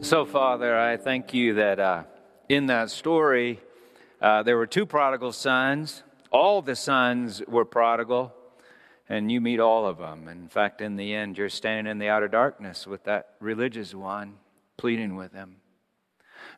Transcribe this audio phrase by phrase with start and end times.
[0.00, 2.04] So, Father, I thank you that uh,
[2.48, 3.60] in that story,
[4.22, 6.04] uh, there were two prodigal sons.
[6.30, 8.32] All the sons were prodigal,
[9.08, 10.28] and you meet all of them.
[10.28, 14.34] In fact, in the end, you're standing in the outer darkness with that religious one,
[14.76, 15.56] pleading with him.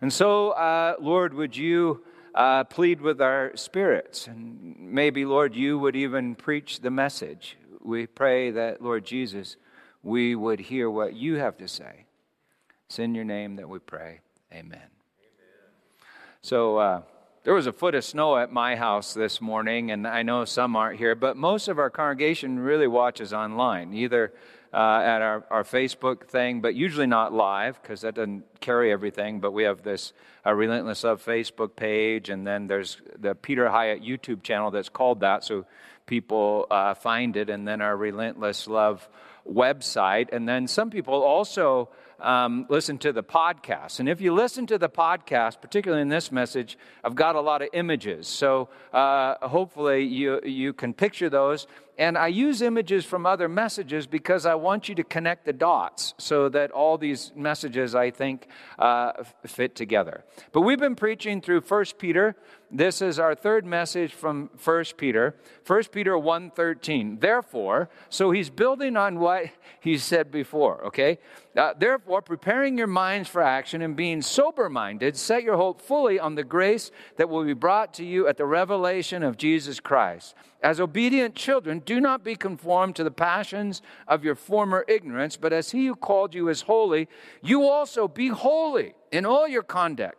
[0.02, 2.04] And so, uh, Lord, would you
[2.34, 4.27] uh, plead with our spirits?
[4.27, 7.57] And maybe, Lord, you would even preach the message.
[7.82, 9.57] We pray that, Lord Jesus,
[10.02, 12.04] we would hear what you have to say.
[12.91, 14.18] It's in your name that we pray.
[14.53, 14.72] Amen.
[14.72, 14.89] Amen.
[16.43, 17.03] So, uh,
[17.44, 20.75] there was a foot of snow at my house this morning, and I know some
[20.75, 24.32] aren't here, but most of our congregation really watches online, either
[24.75, 29.39] uh, at our, our Facebook thing, but usually not live because that doesn't carry everything.
[29.39, 30.12] But we have this
[30.45, 35.20] uh, Relentless Love Facebook page, and then there's the Peter Hiett YouTube channel that's called
[35.20, 35.64] that, so
[36.06, 39.09] people uh, find it, and then our Relentless Love
[39.48, 40.28] website.
[40.33, 41.89] And then some people also
[42.20, 44.01] um, listen to the podcast.
[44.01, 47.62] And if you listen to the podcast, particularly in this message, I've got a lot
[47.62, 48.29] of images.
[48.29, 51.67] So uh, hopefully you, you can picture those.
[51.99, 56.15] And I use images from other messages because I want you to connect the dots
[56.17, 58.47] so that all these messages, I think,
[58.79, 60.25] uh, fit together.
[60.53, 62.37] But we've been preaching through 1 Peter.
[62.73, 65.35] This is our third message from 1 Peter.
[65.67, 67.21] 1 Peter 1.13.
[67.21, 69.47] Therefore, so he's building on what
[69.81, 71.19] he said before, okay?
[71.57, 76.21] Uh, therefore, preparing your minds for action and being sober minded, set your hope fully
[76.21, 80.37] on the grace that will be brought to you at the revelation of Jesus Christ.
[80.62, 85.53] As obedient children, do not be conformed to the passions of your former ignorance, but
[85.53, 87.09] as he who called you is holy,
[87.43, 90.19] you also be holy in all your conduct.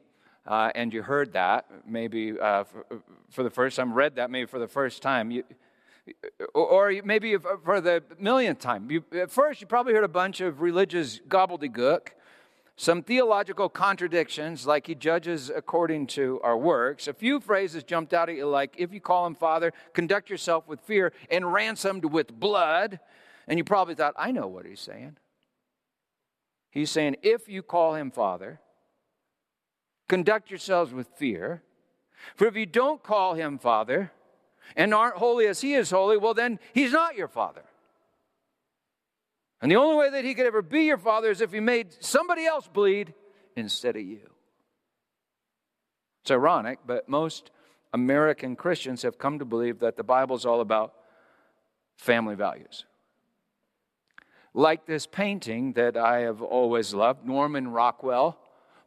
[0.45, 2.85] uh, and you heard that, maybe uh, for,
[3.29, 5.43] for, the first time, read that maybe for the first time, you,
[6.53, 8.89] or maybe for the millionth time.
[8.89, 12.09] You, at first, you probably heard a bunch of religious gobbledygook
[12.81, 17.07] some theological contradictions, like he judges according to our works.
[17.07, 20.67] A few phrases jumped out at you, like, if you call him Father, conduct yourself
[20.67, 22.99] with fear, and ransomed with blood.
[23.47, 25.17] And you probably thought, I know what he's saying.
[26.71, 28.59] He's saying, if you call him Father,
[30.11, 31.63] conduct yourselves with fear.
[32.35, 34.11] For if you don't call him Father
[34.75, 37.63] and aren't holy as he is holy, well, then he's not your Father.
[39.61, 41.95] And the only way that he could ever be your father is if he made
[42.03, 43.13] somebody else bleed
[43.55, 44.29] instead of you.
[46.23, 47.51] It's ironic, but most
[47.93, 50.93] American Christians have come to believe that the Bible is all about
[51.95, 52.85] family values.
[54.53, 58.40] Like this painting that I have always loved, Norman Rockwell.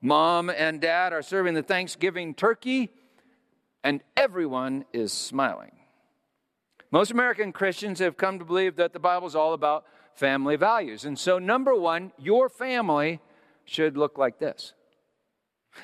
[0.05, 2.91] Mom and dad are serving the Thanksgiving turkey,
[3.83, 5.73] and everyone is smiling.
[6.91, 11.07] Most American Christians have come to believe that the Bible is all about family values.
[11.07, 13.19] And so, number one, your family
[13.65, 14.75] should look like this.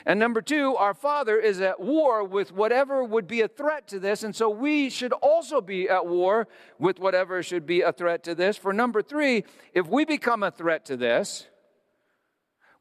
[0.05, 3.99] And number two, our Father is at war with whatever would be a threat to
[3.99, 4.23] this.
[4.23, 6.47] And so we should also be at war
[6.79, 8.59] with whatever should be a threat to this.
[8.59, 11.47] For number three, if we become a threat to this,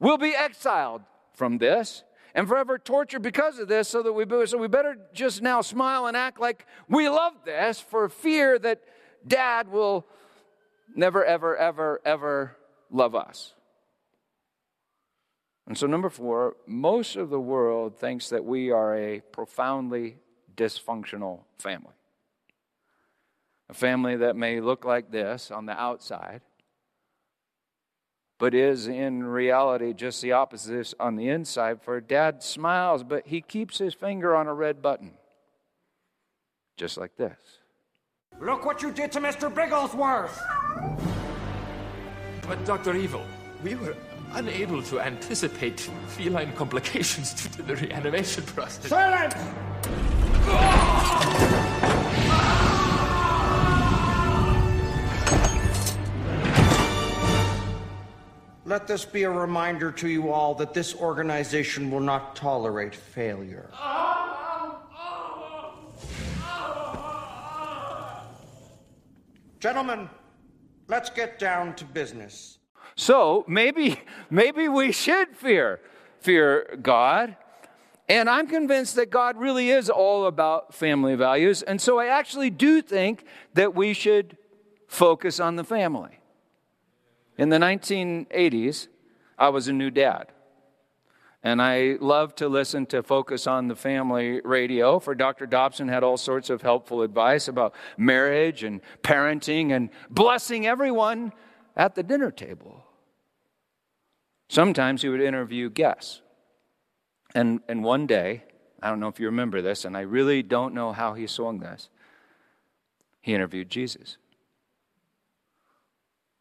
[0.02, 1.04] we'll be exiled
[1.40, 2.04] from this
[2.36, 3.88] and forever tortured because of this.
[3.88, 7.80] So that we so we better just now smile and act like we love this
[7.80, 8.82] for fear that
[9.26, 10.06] dad will
[10.96, 12.58] never, ever, ever, ever
[12.92, 13.54] love us.
[15.66, 20.18] And so, number four, most of the world thinks that we are a profoundly
[20.58, 21.94] dysfunctional family.
[23.70, 26.42] A family that may look like this on the outside,
[28.40, 31.82] but is in reality just the opposite on the inside.
[31.82, 35.12] For dad smiles, but he keeps his finger on a red button,
[36.78, 37.38] just like this.
[38.40, 39.54] Look what you did to Mr.
[39.54, 40.40] Bigglesworth!
[42.48, 42.96] But, Dr.
[42.96, 43.26] Evil,
[43.62, 43.96] we were
[44.32, 48.88] unable to anticipate feline complications due to the reanimation process.
[48.88, 49.36] Silence!
[58.70, 63.72] Let this be a reminder to you all that this organization will not tolerate failure.
[69.60, 70.08] Gentlemen,
[70.88, 72.60] let's get down to business.
[72.96, 75.80] So maybe, maybe we should fear,
[76.20, 77.38] fear God.
[78.08, 81.64] And I'm convinced that God really is all about family values.
[81.64, 83.26] And so I actually do think
[83.56, 84.38] that we should
[84.88, 86.19] focus on the family.
[87.40, 88.90] In the 1980s,
[89.38, 90.34] I was a new dad.
[91.42, 95.46] And I love to listen to Focus on the Family radio, for Dr.
[95.46, 101.32] Dobson had all sorts of helpful advice about marriage and parenting and blessing everyone
[101.78, 102.84] at the dinner table.
[104.50, 106.22] Sometimes he would interview guests.
[107.34, 108.44] And, and one day,
[108.84, 111.60] I don't know if you remember this, and I really don't know how he swung
[111.60, 111.88] this,
[113.22, 114.18] he interviewed Jesus.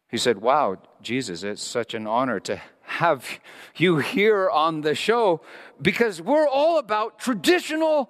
[0.09, 3.39] He said, Wow, Jesus, it's such an honor to have
[3.75, 5.41] you here on the show
[5.81, 8.09] because we're all about traditional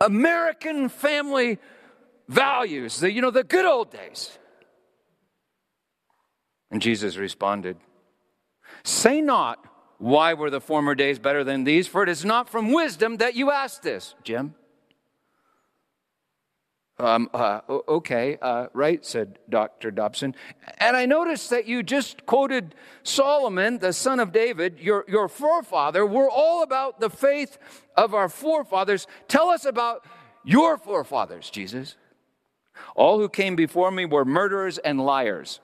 [0.00, 1.58] American family
[2.28, 4.38] values, the, you know, the good old days.
[6.70, 7.76] And Jesus responded,
[8.82, 9.64] Say not,
[9.98, 11.86] why were the former days better than these?
[11.86, 14.54] For it is not from wisdom that you ask this, Jim.
[16.98, 19.90] Um, uh, okay, uh, right, said Dr.
[19.90, 20.34] Dobson.
[20.78, 26.06] And I noticed that you just quoted Solomon, the son of David, your, your forefather.
[26.06, 27.58] We're all about the faith
[27.96, 29.06] of our forefathers.
[29.28, 30.06] Tell us about
[30.42, 31.96] your forefathers, Jesus.
[32.94, 35.60] All who came before me were murderers and liars,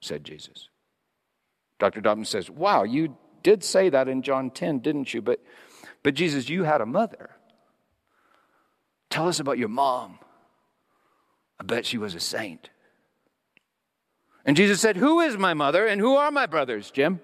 [0.00, 0.68] said Jesus.
[1.78, 2.00] Dr.
[2.00, 5.22] Dobson says, Wow, you did say that in John 10, didn't you?
[5.22, 5.40] But,
[6.02, 7.30] but Jesus, you had a mother.
[9.10, 10.18] Tell us about your mom.
[11.58, 12.70] I bet she was a saint.
[14.44, 17.20] And Jesus said, Who is my mother and who are my brothers, Jim?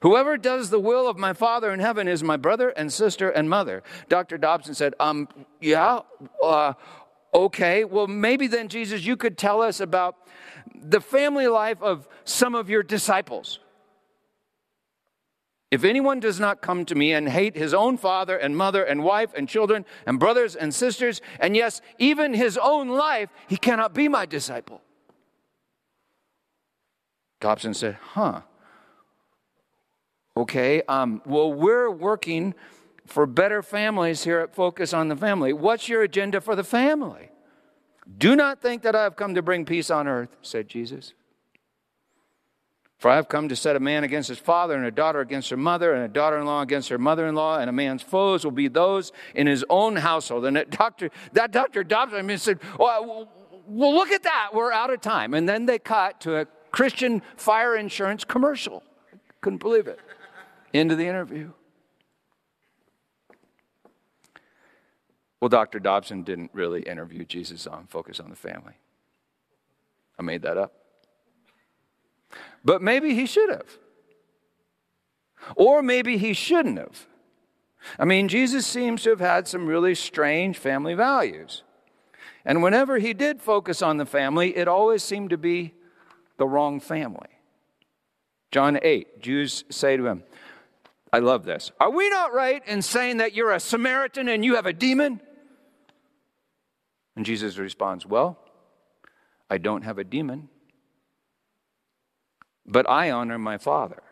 [0.00, 3.50] Whoever does the will of my Father in heaven is my brother and sister and
[3.50, 3.82] mother.
[4.08, 4.38] Dr.
[4.38, 5.28] Dobson said, Um,
[5.60, 6.00] yeah,
[6.42, 6.74] uh,
[7.34, 7.84] okay.
[7.84, 10.16] Well, maybe then, Jesus, you could tell us about
[10.74, 13.58] the family life of some of your disciples.
[15.72, 19.02] If anyone does not come to me and hate his own father and mother and
[19.02, 23.94] wife and children and brothers and sisters, and yes, even his own life, he cannot
[23.94, 24.82] be my disciple.
[27.40, 28.42] Dobson said, Huh.
[30.36, 32.54] Okay, um, well, we're working
[33.06, 35.54] for better families here at Focus on the Family.
[35.54, 37.30] What's your agenda for the family?
[38.18, 41.14] Do not think that I have come to bring peace on earth, said Jesus.
[43.02, 45.50] For I have come to set a man against his father, and a daughter against
[45.50, 48.00] her mother, and a daughter in law against her mother in law, and a man's
[48.00, 50.44] foes will be those in his own household.
[50.44, 51.82] And that doctor, that Dr.
[51.82, 53.28] Dobson I mean, said, oh, well,
[53.66, 54.50] well, look at that.
[54.54, 55.34] We're out of time.
[55.34, 58.84] And then they cut to a Christian fire insurance commercial.
[59.40, 59.98] Couldn't believe it.
[60.72, 61.50] Into the interview.
[65.40, 65.80] Well, Dr.
[65.80, 68.74] Dobson didn't really interview Jesus on Focus on the Family.
[70.20, 70.81] I made that up.
[72.64, 73.78] But maybe he should have.
[75.56, 77.06] Or maybe he shouldn't have.
[77.98, 81.62] I mean, Jesus seems to have had some really strange family values.
[82.44, 85.74] And whenever he did focus on the family, it always seemed to be
[86.38, 87.28] the wrong family.
[88.50, 90.22] John 8, Jews say to him,
[91.12, 91.72] I love this.
[91.78, 95.20] Are we not right in saying that you're a Samaritan and you have a demon?
[97.16, 98.38] And Jesus responds, Well,
[99.50, 100.48] I don't have a demon,
[102.66, 104.02] but I honor my father.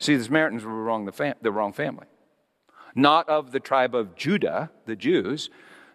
[0.00, 2.06] See, the Samaritans were wrong, the, fam- the wrong family.
[2.94, 5.50] Not of the tribe of Judah, the Jews,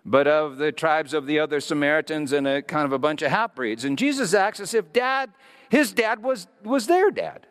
[0.06, 3.32] but of the tribes of the other Samaritans and a kind of a bunch of
[3.32, 3.84] half breeds.
[3.84, 5.32] And Jesus acts as if dad,
[5.70, 7.48] his dad was, was their dad.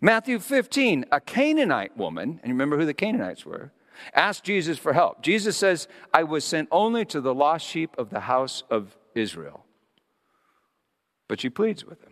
[0.00, 3.72] Matthew 15, a Canaanite woman, and you remember who the Canaanites were,
[4.14, 5.22] asked Jesus for help.
[5.22, 9.64] Jesus says, I was sent only to the lost sheep of the house of Israel.
[11.28, 12.11] But she pleads with him.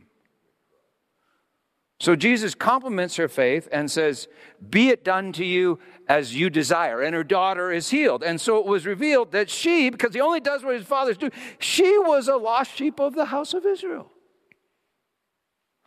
[2.00, 4.26] So Jesus compliments her faith and says,
[4.70, 5.78] Be it done to you
[6.08, 7.02] as you desire.
[7.02, 8.22] And her daughter is healed.
[8.22, 11.28] And so it was revealed that she, because he only does what his fathers do,
[11.58, 14.10] she was a lost sheep of the house of Israel.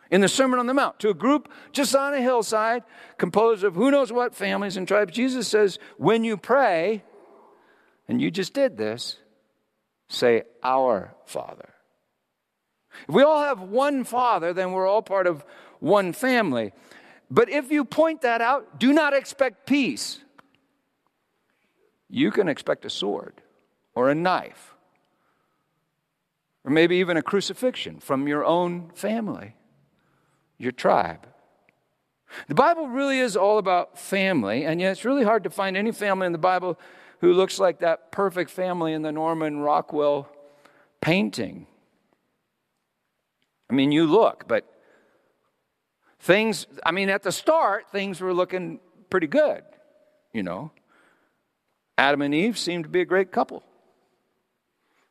[0.08, 2.84] In the Sermon on the Mount, to a group just on a hillside
[3.18, 7.02] composed of who knows what families and tribes, Jesus says, When you pray,
[8.06, 9.16] and you just did this,
[10.08, 11.74] say, Our Father.
[13.08, 15.44] If we all have one Father, then we're all part of
[15.84, 16.72] one family.
[17.30, 20.20] But if you point that out, do not expect peace.
[22.08, 23.42] You can expect a sword
[23.94, 24.74] or a knife
[26.64, 29.54] or maybe even a crucifixion from your own family,
[30.56, 31.28] your tribe.
[32.48, 35.92] The Bible really is all about family, and yet it's really hard to find any
[35.92, 36.78] family in the Bible
[37.20, 40.28] who looks like that perfect family in the Norman Rockwell
[41.00, 41.66] painting.
[43.68, 44.73] I mean, you look, but
[46.24, 49.62] Things, I mean, at the start, things were looking pretty good.
[50.32, 50.70] you know.
[51.98, 53.62] Adam and Eve seemed to be a great couple.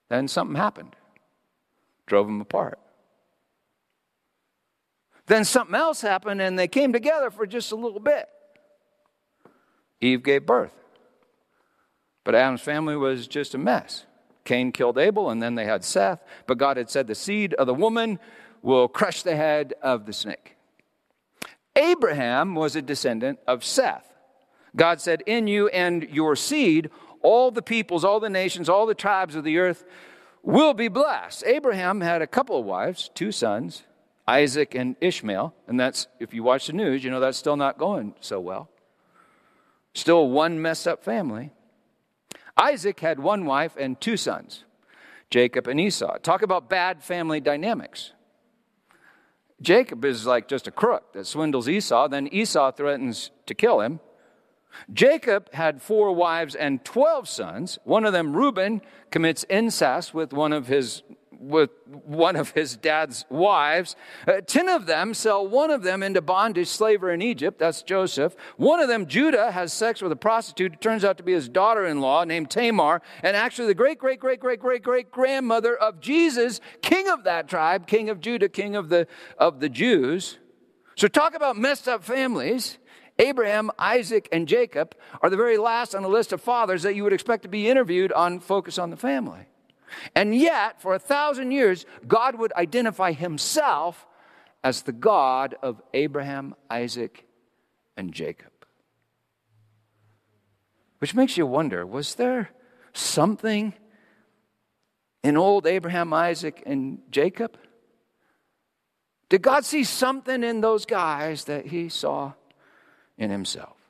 [0.10, 0.96] Then something happened,
[2.08, 2.80] drove them apart.
[5.28, 8.28] Then something else happened and they came together for just a little bit.
[10.02, 10.74] Eve gave birth.
[12.24, 14.06] But Adam's family was just a mess.
[14.46, 16.24] Cain killed Abel, and then they had Seth.
[16.48, 18.18] But God had said, The seed of the woman
[18.64, 20.56] will crush the head of the snake.
[21.76, 24.14] Abraham was a descendant of Seth.
[24.76, 26.90] God said, In you and your seed,
[27.22, 29.86] all the peoples, all the nations, all the tribes of the earth
[30.44, 31.44] will be blessed.
[31.46, 33.84] Abraham had a couple of wives, two sons,
[34.28, 35.54] Isaac and Ishmael.
[35.68, 38.70] And that's, if you watch the news, you know that's still not going so well.
[39.94, 41.52] Still one messed up family.
[42.58, 44.64] Isaac had one wife and two sons,
[45.30, 46.18] Jacob and Esau.
[46.20, 48.13] Talk about bad family dynamics.
[49.64, 54.00] Jacob is like just a crook that swindles Esau, then Esau threatens to kill him.
[54.92, 57.80] Jacob had four wives and 12 sons.
[57.84, 61.04] One of them, Reuben, commits incest with one of his
[61.50, 63.96] with one of his dad's wives.
[64.28, 67.60] Uh, ten of them sell one of them into bondage, slavery in Egypt.
[67.60, 68.36] That's Joseph.
[68.58, 70.74] One of them, Judah, has sex with a prostitute.
[70.74, 74.00] It turns out to be his daughter in law named Tamar, and actually the great,
[74.00, 78.50] great, great, great, great, great grandmother of Jesus, king of that tribe, king of Judah,
[78.50, 79.08] king of the,
[79.38, 80.40] of the Jews.
[80.96, 82.78] So, talk about messed up families.
[83.20, 87.04] Abraham, Isaac, and Jacob are the very last on the list of fathers that you
[87.04, 89.46] would expect to be interviewed on Focus on the Family.
[90.16, 94.06] And yet, for a thousand years, God would identify himself
[94.64, 97.26] as the God of Abraham, Isaac,
[97.98, 98.52] and Jacob.
[101.00, 102.50] Which makes you wonder was there
[102.94, 103.74] something
[105.24, 107.58] in old Abraham, Isaac, and Jacob?
[109.30, 112.34] Did God see something in those guys that he saw
[113.18, 113.83] in himself?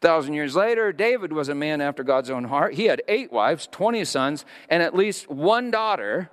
[0.00, 2.74] Thousand years later, David was a man after God's own heart.
[2.74, 6.30] He had eight wives, 20 sons, and at least one daughter.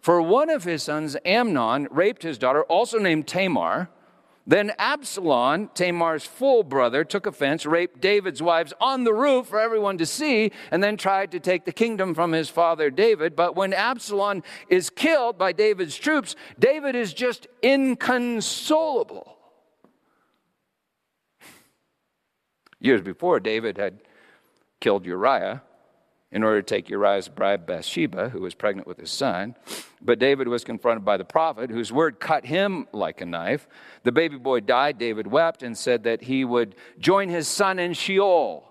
[0.00, 3.88] For one of his sons, Amnon, raped his daughter, also named Tamar.
[4.46, 9.98] Then Absalom, Tamar's full brother, took offense, raped David's wives on the roof for everyone
[9.98, 13.36] to see, and then tried to take the kingdom from his father David.
[13.36, 19.31] But when Absalom is killed by David's troops, David is just inconsolable.
[22.82, 24.00] Years before, David had
[24.80, 25.62] killed Uriah
[26.32, 29.54] in order to take Uriah's bride Bathsheba, who was pregnant with his son.
[30.00, 33.68] But David was confronted by the prophet, whose word cut him like a knife.
[34.02, 34.98] The baby boy died.
[34.98, 38.64] David wept and said that he would join his son in Sheol.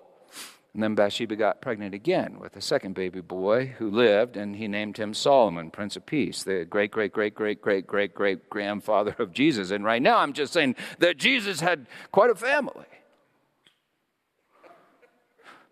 [0.73, 4.67] And then Bathsheba got pregnant again with a second baby boy who lived, and he
[4.67, 9.15] named him Solomon, Prince of Peace, the great, great, great, great, great, great, great grandfather
[9.19, 9.71] of Jesus.
[9.71, 12.85] And right now I'm just saying that Jesus had quite a family.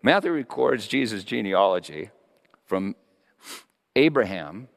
[0.02, 2.10] Matthew records Jesus' genealogy
[2.64, 2.96] from
[3.96, 4.68] Abraham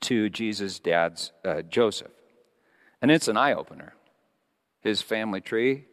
[0.00, 2.10] to Jesus' dad's uh, Joseph.
[3.00, 3.94] And it's an eye opener.
[4.80, 5.84] His family tree,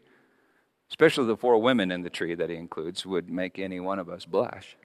[0.90, 4.10] especially the four women in the tree that he includes, would make any one of
[4.10, 4.78] us blush.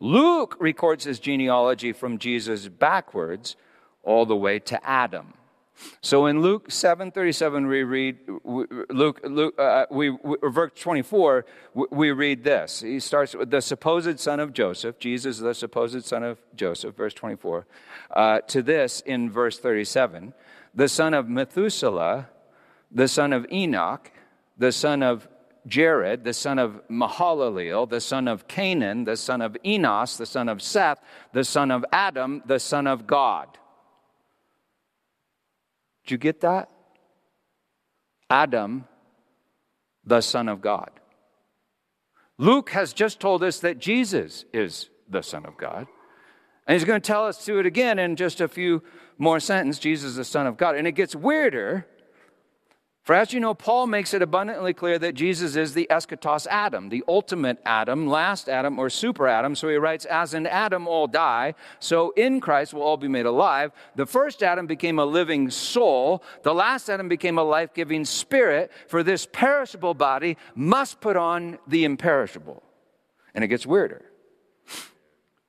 [0.00, 3.56] Luke records his genealogy from Jesus backwards
[4.02, 5.34] all the way to Adam.
[6.00, 11.44] So in Luke 7:37 we read Luke, Luke uh, we, we, verse 24
[11.74, 12.80] we read this.
[12.80, 17.14] He starts with the supposed son of Joseph, Jesus the supposed son of Joseph, verse
[17.14, 17.66] 24.
[18.10, 20.34] Uh, to this in verse 37,
[20.74, 22.28] the son of Methuselah,
[22.90, 24.10] the son of Enoch,
[24.56, 25.28] the son of
[25.66, 30.48] Jared, the son of Mahalaleel, the son of Cainan, the son of Enos, the son
[30.48, 31.00] of Seth,
[31.32, 33.58] the son of Adam, the son of God.
[36.08, 36.70] Did you get that?
[38.30, 38.86] Adam,
[40.06, 40.88] the Son of God.
[42.38, 45.86] Luke has just told us that Jesus is the Son of God.
[46.66, 48.82] And he's going to tell us to it again in just a few
[49.18, 50.76] more sentences Jesus is the Son of God.
[50.76, 51.86] And it gets weirder
[53.08, 56.90] for as you know, Paul makes it abundantly clear that Jesus is the eschatos Adam,
[56.90, 59.54] the ultimate Adam, last Adam, or super Adam.
[59.54, 63.24] So he writes, As in Adam all die, so in Christ will all be made
[63.24, 63.72] alive.
[63.96, 68.70] The first Adam became a living soul, the last Adam became a life giving spirit,
[68.88, 72.62] for this perishable body must put on the imperishable.
[73.34, 74.04] And it gets weirder.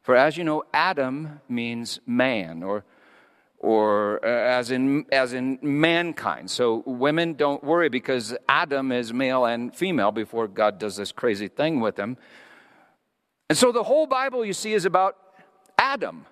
[0.01, 2.85] For as you know, Adam means man, or
[3.59, 6.49] or uh, as in as in mankind.
[6.49, 11.47] So women don't worry because Adam is male and female before God does this crazy
[11.47, 12.17] thing with him.
[13.49, 15.17] And so the whole Bible you see is about
[15.77, 16.25] Adam.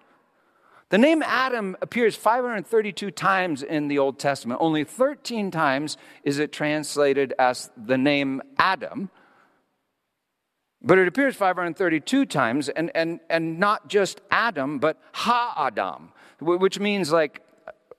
[0.90, 4.62] The name Adam appears 532 times in the Old Testament.
[4.62, 9.10] Only 13 times is it translated as the name Adam.
[10.82, 16.80] But it appears 532 times, and, and, and not just Adam, but Ha Adam, which
[16.80, 17.42] means like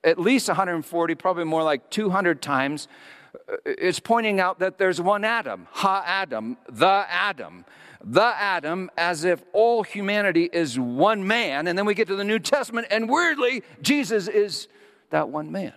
[0.03, 2.87] at least 140, probably more like 200 times.
[3.33, 7.65] Uh, it's pointing out that there's one Adam, Ha Adam, the Adam.
[8.01, 11.67] The Adam, as if all humanity is one man.
[11.67, 14.69] And then we get to the New Testament, and weirdly, Jesus is
[15.09, 15.73] that one man.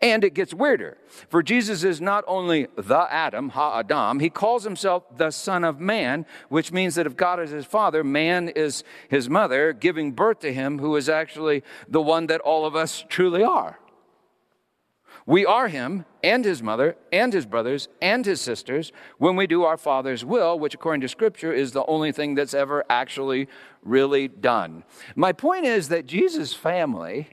[0.00, 0.98] And it gets weirder.
[1.28, 5.80] For Jesus is not only the Adam, Ha Adam, he calls himself the Son of
[5.80, 10.40] Man, which means that if God is his father, man is his mother, giving birth
[10.40, 13.78] to him, who is actually the one that all of us truly are.
[15.26, 19.64] We are him and his mother and his brothers and his sisters when we do
[19.64, 23.48] our Father's will, which, according to Scripture, is the only thing that's ever actually
[23.82, 24.82] really done.
[25.14, 27.28] My point is that Jesus' family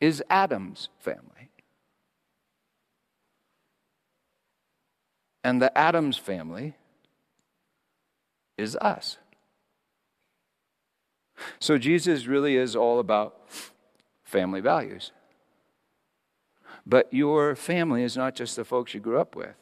[0.00, 1.50] is Adam's family.
[5.44, 6.74] And the Adams family
[8.56, 9.18] is us.
[11.60, 13.48] So Jesus really is all about
[14.24, 15.12] family values.
[16.84, 19.54] But your family is not just the folks you grew up with.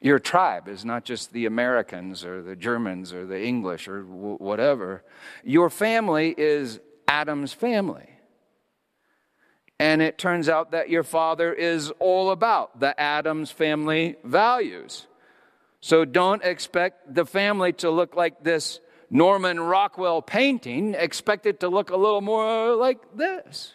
[0.00, 5.02] Your tribe is not just the Americans or the Germans or the English or whatever.
[5.42, 8.15] Your family is Adam's family.
[9.78, 15.06] And it turns out that your father is all about the Adams family values.
[15.80, 18.80] So don't expect the family to look like this
[19.10, 20.94] Norman Rockwell painting.
[20.94, 23.74] Expect it to look a little more like this.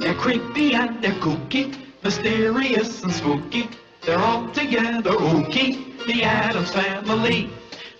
[0.00, 3.68] They're creepy and they're kooky, mysterious and spooky.
[4.02, 7.50] They're all together ooky, the Addams family.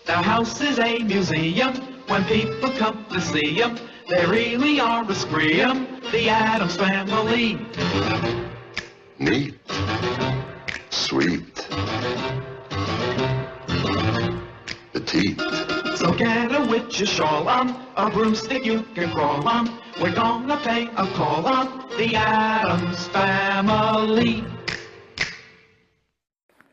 [0.06, 1.74] Their house is a museum.
[2.06, 3.78] When people come to see them,
[4.08, 7.58] they really are a scream, the Addams family.
[9.18, 9.54] Neat.
[10.88, 11.68] Sweet.
[14.92, 15.40] Petite.
[15.96, 19.78] So get a witch's shawl on, a broomstick you can crawl on.
[20.00, 24.44] We're gonna pay a call on the Addams family.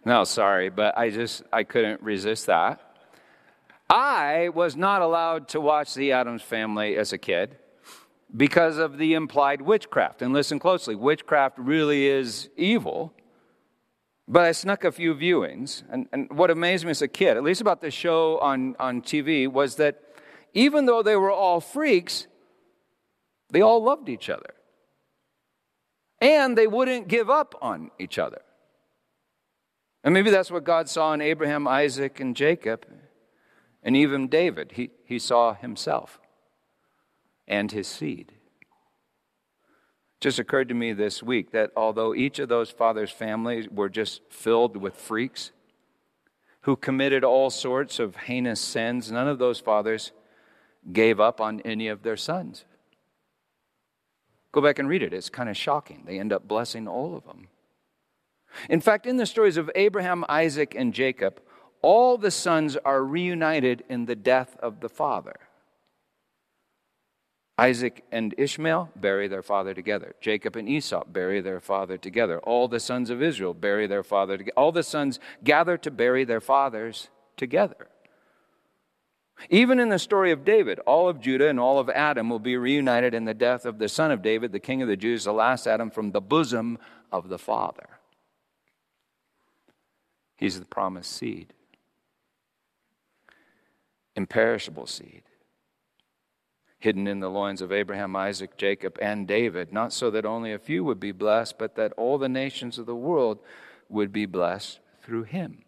[0.08, 2.80] No, sorry, but I just I couldn't resist that.
[3.90, 7.58] I was not allowed to watch the Addams family as a kid
[8.34, 10.22] because of the implied witchcraft.
[10.22, 13.14] And listen closely, witchcraft really is evil.
[14.30, 15.84] But I snuck a few viewings.
[15.90, 19.02] And, and what amazed me as a kid, at least about the show on, on
[19.02, 20.02] TV, was that
[20.54, 22.28] even though they were all freaks,
[23.50, 24.54] they all loved each other.
[26.22, 28.40] And they wouldn't give up on each other.
[30.04, 32.86] And maybe that's what God saw in Abraham, Isaac, and Jacob,
[33.84, 34.74] and even David.
[34.74, 36.20] He, he saw himself
[37.48, 38.34] and his seed.
[40.20, 44.22] Just occurred to me this week that although each of those fathers' families were just
[44.30, 45.52] filled with freaks
[46.62, 50.12] who committed all sorts of heinous sins, none of those fathers
[50.92, 52.66] gave up on any of their sons.
[54.52, 55.14] Go back and read it.
[55.14, 56.04] It's kind of shocking.
[56.06, 57.48] They end up blessing all of them.
[58.70, 61.42] In fact, in the stories of Abraham, Isaac, and Jacob,
[61.82, 65.36] all the sons are reunited in the death of the father.
[67.60, 70.16] Isaac and Ishmael bury their father together.
[70.22, 72.40] Jacob and Esau bury their father together.
[72.40, 74.54] All the sons of Israel bury their father together.
[74.56, 77.88] All the sons gather to bury their fathers together.
[79.50, 82.58] Even in the story of David, all of Judah and all of Adam will be
[82.58, 85.34] reunited in the death of the son of David, the king of the Jews, the
[85.34, 86.78] last Adam from the bosom
[87.12, 87.97] of the Father.
[90.38, 91.52] He's the promised seed,
[94.16, 95.24] imperishable seed,
[96.80, 100.60] hidden in the loins of Abraham, Isaac, Jacob, and David, not so that only a
[100.60, 103.40] few would be blessed, but that all the nations of the world
[103.90, 105.64] would be blessed through him.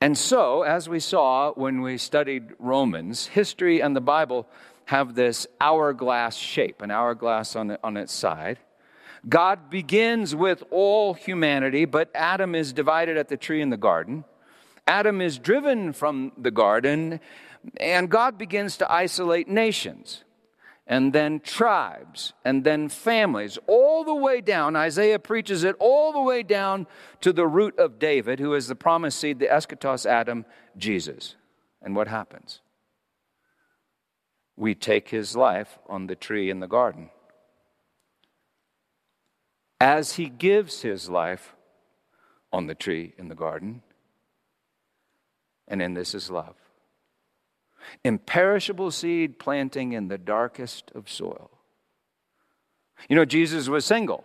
[0.00, 4.46] And so, as we saw when we studied Romans, history and the Bible
[4.86, 8.58] have this hourglass shape, an hourglass on, on its side.
[9.28, 14.24] God begins with all humanity, but Adam is divided at the tree in the garden.
[14.86, 17.20] Adam is driven from the garden,
[17.76, 20.24] and God begins to isolate nations,
[20.86, 24.74] and then tribes, and then families, all the way down.
[24.74, 26.86] Isaiah preaches it all the way down
[27.20, 31.36] to the root of David, who is the promised seed, the eschatos Adam, Jesus.
[31.82, 32.60] And what happens?
[34.56, 37.10] We take his life on the tree in the garden
[39.80, 41.54] as he gives his life
[42.52, 43.82] on the tree in the garden.
[45.66, 46.56] And in this is love.
[48.04, 51.50] imperishable seed planting in the darkest of soil.
[53.08, 54.24] You know, Jesus was single.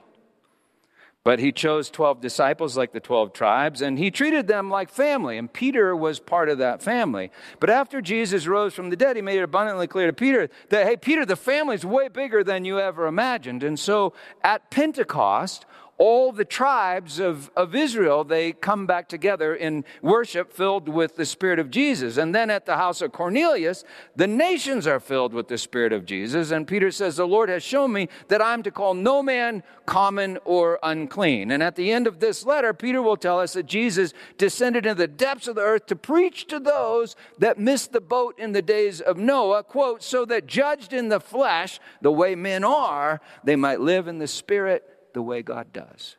[1.25, 5.39] But he chose 12 disciples like the 12 tribes, and he treated them like family,
[5.39, 7.31] and Peter was part of that family.
[7.59, 10.85] But after Jesus rose from the dead, he made it abundantly clear to Peter that,
[10.85, 13.63] hey, Peter, the family's way bigger than you ever imagined.
[13.63, 15.65] And so at Pentecost,
[15.97, 21.25] all the tribes of, of Israel, they come back together in worship filled with the
[21.25, 22.17] Spirit of Jesus.
[22.17, 26.05] And then at the house of Cornelius, the nations are filled with the Spirit of
[26.05, 26.51] Jesus.
[26.51, 30.37] And Peter says, The Lord has shown me that I'm to call no man common
[30.43, 31.51] or unclean.
[31.51, 34.95] And at the end of this letter, Peter will tell us that Jesus descended into
[34.95, 38.61] the depths of the earth to preach to those that missed the boat in the
[38.61, 43.55] days of Noah, quote, so that judged in the flesh, the way men are, they
[43.55, 46.17] might live in the Spirit the way God does.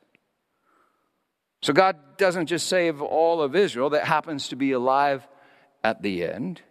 [1.63, 5.27] So God doesn't just save all of Israel that happens to be alive
[5.85, 6.63] at the end.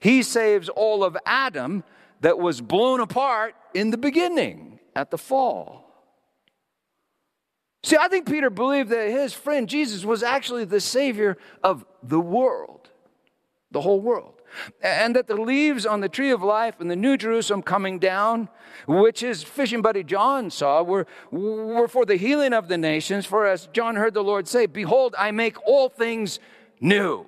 [0.00, 1.84] He saves all of Adam
[2.20, 5.84] that was blown apart in the beginning at the fall.
[7.84, 12.20] See, I think Peter believed that his friend Jesus was actually the Savior of the
[12.20, 12.90] world,
[13.70, 14.35] the whole world
[14.80, 18.48] and that the leaves on the tree of life and the New Jerusalem coming down,
[18.86, 23.26] which his fishing buddy John saw, were, were for the healing of the nations.
[23.26, 26.38] For as John heard the Lord say, Behold, I make all things
[26.80, 27.26] new.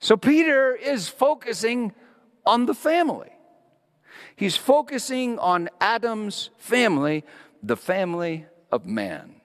[0.00, 1.92] So Peter is focusing
[2.46, 3.30] on the family.
[4.34, 7.24] He's focusing on Adam's family,
[7.62, 9.36] the family of man.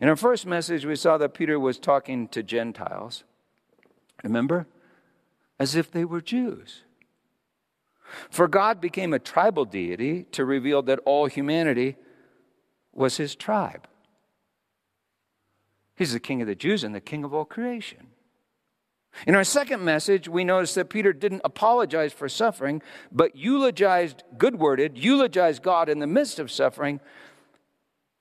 [0.00, 3.24] In our first message, we saw that Peter was talking to Gentiles.
[4.22, 4.66] Remember?
[5.58, 6.82] As if they were Jews.
[8.30, 11.96] For God became a tribal deity to reveal that all humanity
[12.92, 13.86] was his tribe.
[15.96, 18.08] He's the king of the Jews and the king of all creation.
[19.26, 24.58] In our second message, we noticed that Peter didn't apologize for suffering, but eulogized, good
[24.58, 26.98] worded, eulogized God in the midst of suffering,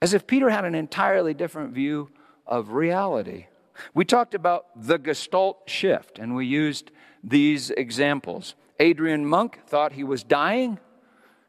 [0.01, 2.09] as if Peter had an entirely different view
[2.45, 3.45] of reality.
[3.93, 6.91] We talked about the Gestalt shift, and we used
[7.23, 8.55] these examples.
[8.79, 10.79] Adrian Monk thought he was dying,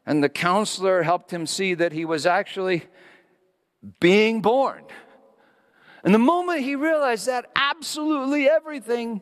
[0.05, 2.83] and the counselor helped him see that he was actually
[3.99, 4.83] being born.
[6.03, 9.21] And the moment he realized that, absolutely everything,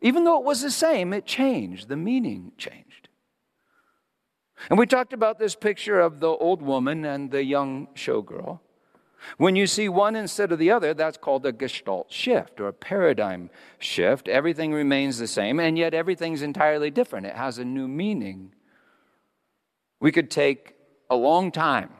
[0.00, 1.88] even though it was the same, it changed.
[1.88, 3.08] The meaning changed.
[4.70, 8.60] And we talked about this picture of the old woman and the young showgirl.
[9.36, 12.72] When you see one instead of the other, that's called a gestalt shift or a
[12.72, 14.28] paradigm shift.
[14.28, 17.26] Everything remains the same, and yet everything's entirely different.
[17.26, 18.54] It has a new meaning.
[20.00, 20.74] We could take
[21.10, 21.90] a long time.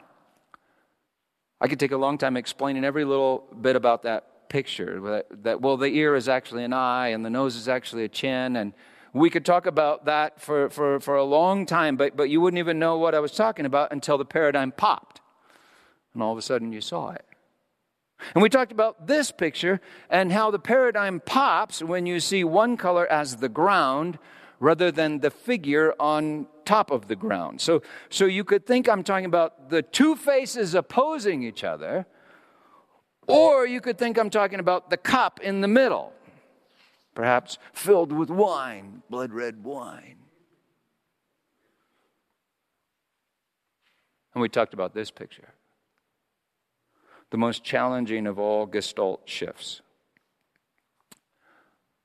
[1.60, 5.00] I could take a long time explaining every little bit about that picture.
[5.00, 8.08] That, that well, the ear is actually an eye, and the nose is actually a
[8.08, 8.72] chin, and
[9.12, 12.58] we could talk about that for, for, for a long time, but, but you wouldn't
[12.58, 15.17] even know what I was talking about until the paradigm popped
[16.18, 17.24] and all of a sudden you saw it.
[18.34, 22.76] And we talked about this picture and how the paradigm pops when you see one
[22.76, 24.18] color as the ground
[24.58, 27.60] rather than the figure on top of the ground.
[27.60, 32.04] So, so you could think I'm talking about the two faces opposing each other,
[33.28, 36.12] or you could think I'm talking about the cup in the middle,
[37.14, 40.16] perhaps filled with wine, blood red wine.
[44.34, 45.54] And we talked about this picture
[47.30, 49.82] the most challenging of all gestalt shifts.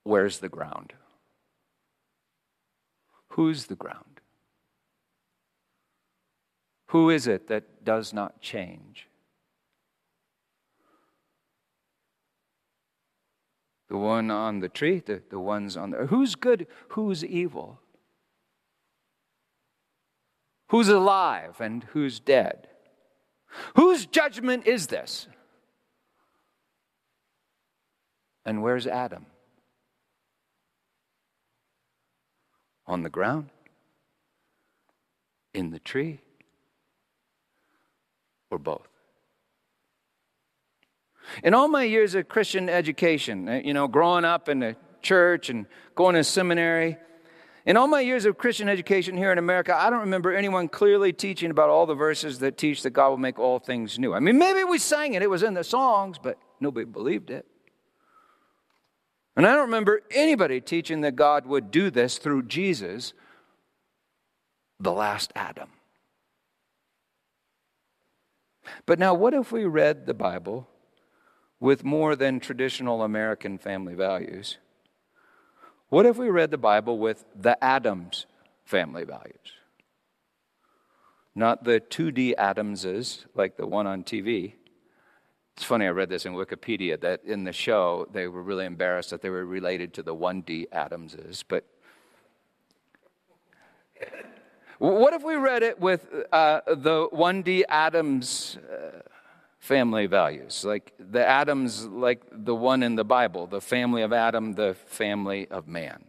[0.03, 0.93] Where's the ground?
[3.29, 4.19] Who's the ground?
[6.87, 9.07] Who is it that does not change?
[13.89, 16.07] The one on the tree, the, the ones on the.
[16.07, 16.67] Who's good?
[16.89, 17.79] Who's evil?
[20.69, 22.67] Who's alive and who's dead?
[23.75, 25.27] Whose judgment is this?
[28.45, 29.25] And where's Adam?
[32.87, 33.49] On the ground?
[35.53, 36.19] In the tree?
[38.51, 38.87] Or both?
[41.43, 45.49] In all my years of Christian education, eh, you know, growing up in the church
[45.49, 46.97] and going to seminary,
[47.65, 51.13] in all my years of Christian education here in America, I don't remember anyone clearly
[51.13, 54.13] teaching about all the verses that teach that God will make all things new.
[54.13, 57.45] I mean, maybe we sang it, it was in the songs, but nobody believed it.
[59.35, 63.13] And I don't remember anybody teaching that God would do this through Jesus,
[64.79, 65.69] the last Adam.
[68.85, 70.67] But now, what if we read the Bible
[71.59, 74.57] with more than traditional American family values?
[75.93, 78.25] What if we read the Bible with the Adams
[78.65, 79.53] family values?
[81.35, 84.53] Not the 2D Adamses like the one on TV.
[85.55, 89.11] It's funny, I read this in Wikipedia that in the show they were really embarrassed
[89.11, 91.43] that they were related to the 1D Adamses.
[91.47, 91.63] But
[94.79, 99.01] what if we read it with uh, the 1D Adams uh,
[99.63, 100.65] family values?
[100.65, 105.47] Like the Adams, like the one in the Bible, the family of Adam, the family
[105.47, 106.03] of man.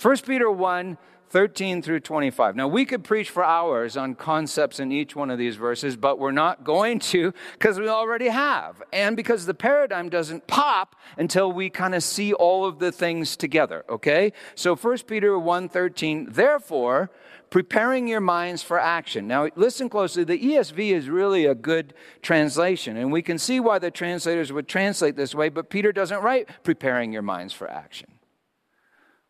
[0.00, 0.96] 1 Peter 1
[1.28, 2.54] 13 through 25.
[2.54, 6.18] Now, we could preach for hours on concepts in each one of these verses, but
[6.18, 8.80] we're not going to because we already have.
[8.92, 13.36] And because the paradigm doesn't pop until we kind of see all of the things
[13.36, 14.32] together, okay?
[14.54, 17.10] So 1 Peter 1 13, therefore,
[17.54, 19.28] preparing your minds for action.
[19.28, 20.24] Now, listen closely.
[20.24, 24.66] The ESV is really a good translation, and we can see why the translators would
[24.66, 28.08] translate this way, but Peter doesn't write preparing your minds for action.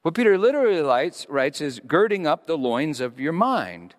[0.01, 3.95] What Peter literally writes, writes is girding up the loins of your mind.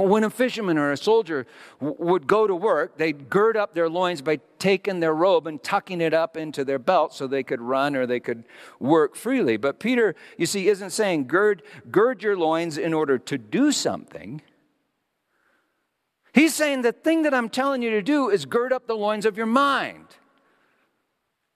[0.00, 1.46] When a fisherman or a soldier
[1.80, 6.00] would go to work, they'd gird up their loins by taking their robe and tucking
[6.00, 8.44] it up into their belt so they could run or they could
[8.78, 9.56] work freely.
[9.56, 14.42] But Peter, you see, isn't saying gird, gird your loins in order to do something.
[16.32, 19.26] He's saying the thing that I'm telling you to do is gird up the loins
[19.26, 20.06] of your mind.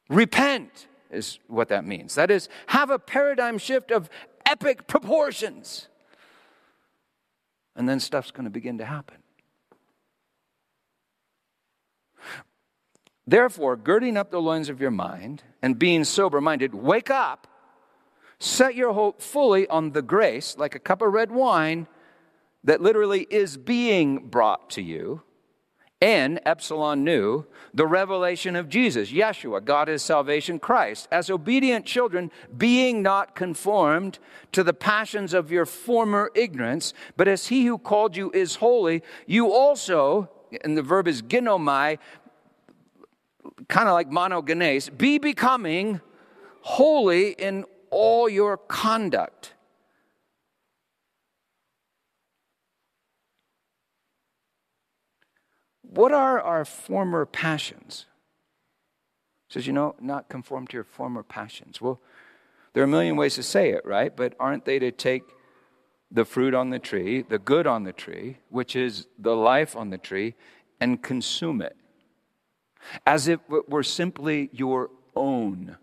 [0.08, 2.14] Repent is what that means.
[2.14, 4.10] That is, have a paradigm shift of
[4.44, 5.88] epic proportions.
[7.76, 9.18] And then stuff's going to begin to happen.
[13.26, 17.46] Therefore, girding up the loins of your mind and being sober minded, wake up,
[18.38, 21.86] set your hope fully on the grace, like a cup of red wine,
[22.64, 25.22] that literally is being brought to you
[26.00, 32.30] and Epsilon nu, the revelation of Jesus, Yeshua, God is salvation, Christ, as obedient children,
[32.56, 34.18] being not conformed
[34.52, 39.02] to the passions of your former ignorance, but as he who called you is holy,
[39.26, 40.28] you also,
[40.62, 41.98] and the verb is ginomai,
[43.68, 46.00] kind of like monogenes, be becoming
[46.60, 49.54] holy in all your conduct.
[55.90, 58.06] What are our former passions?
[59.48, 61.80] Says, you know, not conform to your former passions.
[61.80, 62.00] Well,
[62.72, 64.14] there are a million ways to say it, right?
[64.14, 65.22] But aren't they to take
[66.10, 69.90] the fruit on the tree, the good on the tree, which is the life on
[69.90, 70.34] the tree,
[70.80, 71.76] and consume it
[73.06, 75.76] as if it were simply your own?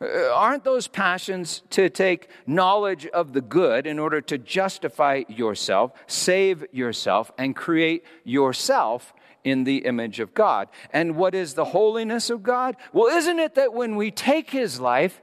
[0.00, 5.92] Uh, aren't those passions to take knowledge of the good in order to justify yourself,
[6.06, 10.68] save yourself, and create yourself in the image of God?
[10.92, 12.76] And what is the holiness of God?
[12.92, 15.20] Well, isn't it that when we take His life,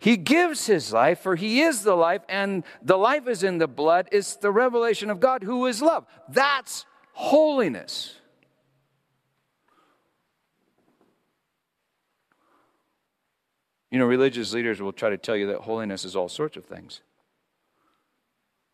[0.00, 3.68] he gives his life, for he is the life, and the life is in the
[3.68, 4.08] blood.
[4.10, 6.06] It's the revelation of God who is love.
[6.26, 8.19] That's holiness.
[13.90, 16.64] You know, religious leaders will try to tell you that holiness is all sorts of
[16.64, 17.00] things,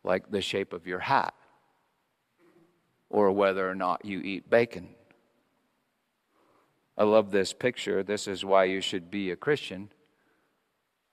[0.04, 1.34] like the shape of your hat,
[3.08, 4.88] or whether or not you eat bacon.
[6.98, 8.02] I love this picture.
[8.02, 9.90] This is why you should be a Christian.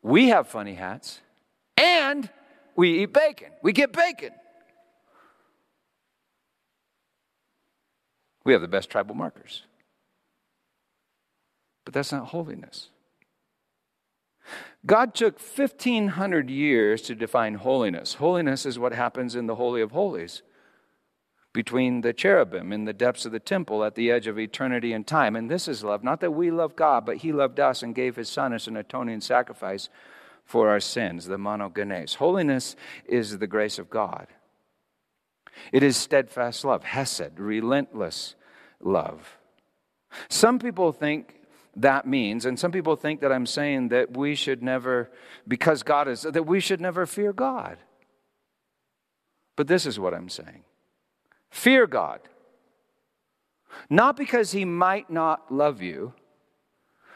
[0.02, 1.22] We have funny hats,
[1.78, 2.30] and
[2.76, 3.52] we eat bacon.
[3.62, 4.32] We get bacon.
[8.44, 9.64] We have the best tribal markers.
[11.86, 12.90] But that's not holiness.
[14.86, 18.16] God took 1,500 years to define holiness.
[18.16, 20.42] Holiness is what happens in the Holy of Holies,
[21.54, 25.06] between the cherubim in the depths of the temple at the edge of eternity and
[25.06, 25.36] time.
[25.36, 26.04] And this is love.
[26.04, 28.76] Not that we love God, but He loved us and gave His Son as an
[28.76, 29.88] atoning sacrifice
[30.44, 32.16] for our sins, the monogenes.
[32.16, 34.28] Holiness is the grace of God.
[35.72, 38.36] It is steadfast love, hesed, relentless
[38.82, 39.38] love.
[40.28, 41.36] Some people think
[41.76, 42.46] that means.
[42.46, 45.12] And some people think that I'm saying that we should never,
[45.48, 47.78] because God is, that we should never fear God.
[49.56, 50.64] But this is what I'm saying
[51.50, 52.20] fear God.
[53.90, 56.14] Not because he might not love you.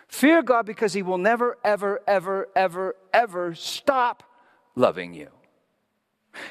[0.08, 4.24] Fear God because he will never, ever, ever, ever, ever stop
[4.76, 5.30] loving you.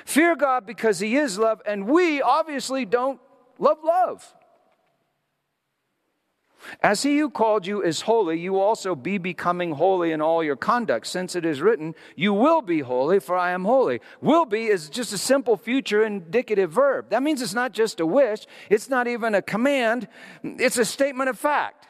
[0.04, 3.20] Fear God because he is love, and we obviously don't
[3.58, 4.35] love love.
[6.82, 10.56] As he who called you is holy, you also be becoming holy in all your
[10.56, 14.00] conduct, since it is written, You will be holy, for I am holy.
[14.20, 17.10] Will be is just a simple future indicative verb.
[17.10, 20.08] That means it's not just a wish, it's not even a command,
[20.42, 21.86] it's a statement of fact.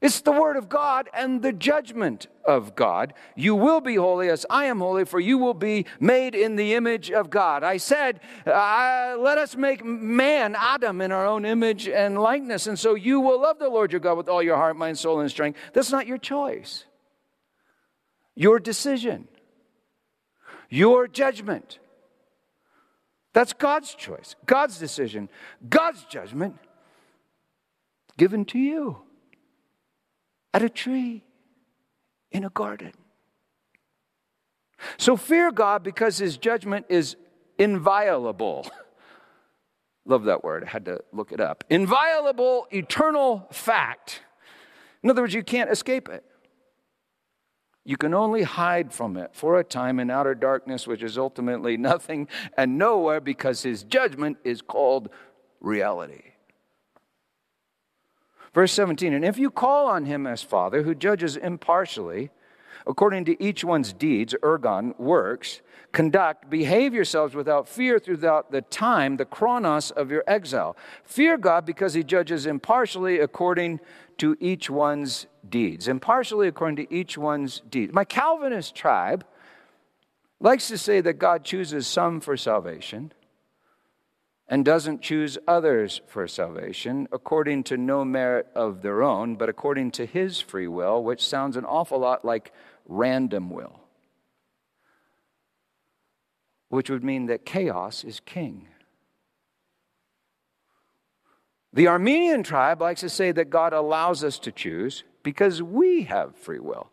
[0.00, 3.12] It's the word of God and the judgment of God.
[3.36, 6.72] You will be holy as I am holy, for you will be made in the
[6.72, 7.62] image of God.
[7.62, 12.66] I said, uh, let us make man, Adam, in our own image and likeness.
[12.66, 15.20] And so you will love the Lord your God with all your heart, mind, soul,
[15.20, 15.58] and strength.
[15.74, 16.86] That's not your choice,
[18.34, 19.28] your decision,
[20.70, 21.78] your judgment.
[23.34, 25.28] That's God's choice, God's decision,
[25.68, 26.56] God's judgment
[28.16, 29.02] given to you
[30.52, 31.24] at a tree
[32.30, 32.92] in a garden.
[34.96, 37.16] So fear God because his judgment is
[37.58, 38.66] inviolable.
[40.06, 40.64] Love that word.
[40.64, 41.64] I had to look it up.
[41.68, 44.22] Inviolable, eternal fact.
[45.02, 46.24] In other words, you can't escape it.
[47.84, 51.76] You can only hide from it for a time in outer darkness, which is ultimately
[51.78, 55.10] nothing and nowhere because his judgment is called
[55.60, 56.22] reality.
[58.52, 62.30] Verse 17, and if you call on him as Father, who judges impartially,
[62.86, 65.60] according to each one's deeds, ergon, works,
[65.92, 70.76] conduct, behave yourselves without fear throughout the time, the chronos of your exile.
[71.04, 73.78] Fear God because he judges impartially according
[74.18, 75.86] to each one's deeds.
[75.86, 77.92] Impartially according to each one's deeds.
[77.92, 79.24] My Calvinist tribe
[80.40, 83.12] likes to say that God chooses some for salvation
[84.50, 89.92] and doesn't choose others for salvation according to no merit of their own, but according
[89.92, 92.52] to his free will, which sounds an awful lot like
[92.88, 93.78] random will,
[96.68, 98.66] which would mean that chaos is king.
[101.72, 106.34] The Arminian tribe likes to say that God allows us to choose because we have
[106.34, 106.90] free will,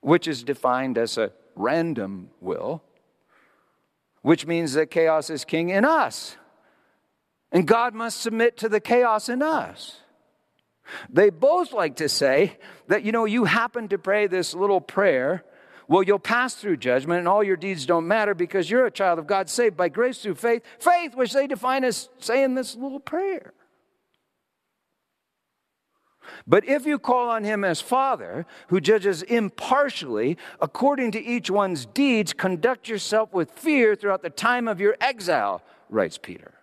[0.00, 2.82] which is defined as a random will
[4.24, 6.36] which means that chaos is king in us.
[7.52, 10.00] And God must submit to the chaos in us.
[11.10, 12.56] They both like to say
[12.88, 15.44] that, you know, you happen to pray this little prayer.
[15.88, 19.18] Well, you'll pass through judgment and all your deeds don't matter because you're a child
[19.18, 20.62] of God saved by grace through faith.
[20.78, 23.52] Faith, which they define as saying this little prayer.
[26.46, 31.86] But if you call on him as Father, who judges impartially according to each one's
[31.86, 36.54] deeds, conduct yourself with fear throughout the time of your exile, writes Peter.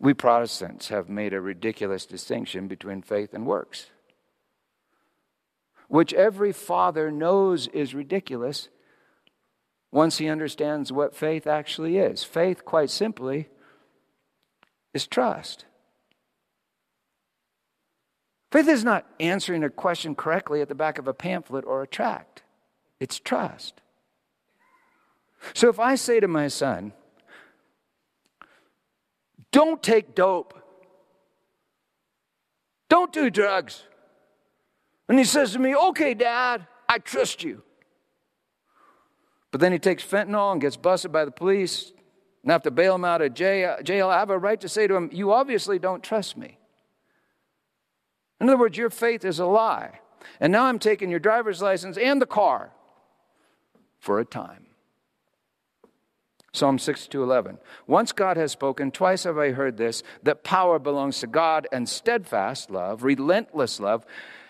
[0.00, 3.90] We Protestants have made a ridiculous distinction between faith and works,
[5.86, 8.68] which every father knows is ridiculous
[9.92, 12.24] once he understands what faith actually is.
[12.24, 13.48] Faith, quite simply,
[14.94, 15.66] is trust.
[18.52, 21.86] Faith is not answering a question correctly at the back of a pamphlet or a
[21.86, 22.42] tract,
[23.00, 23.80] it's trust.
[25.54, 26.92] So if I say to my son,
[29.52, 30.52] don't take dope,
[32.90, 33.84] don't do drugs,
[35.08, 37.62] and he says to me, okay, dad, I trust you.
[39.50, 41.92] But then he takes fentanyl and gets busted by the police
[42.42, 44.08] and I have to bail him out of jail.
[44.08, 46.58] I have a right to say to him, You obviously don't trust me.
[48.42, 50.00] In other words, your faith is a lie.
[50.40, 52.72] And now I'm taking your driver's license and the car
[54.00, 54.66] for a time.
[56.52, 57.58] Psalm 62:11.
[57.86, 61.88] Once God has spoken, twice have I heard this, that power belongs to God and
[61.88, 64.04] steadfast love, relentless love,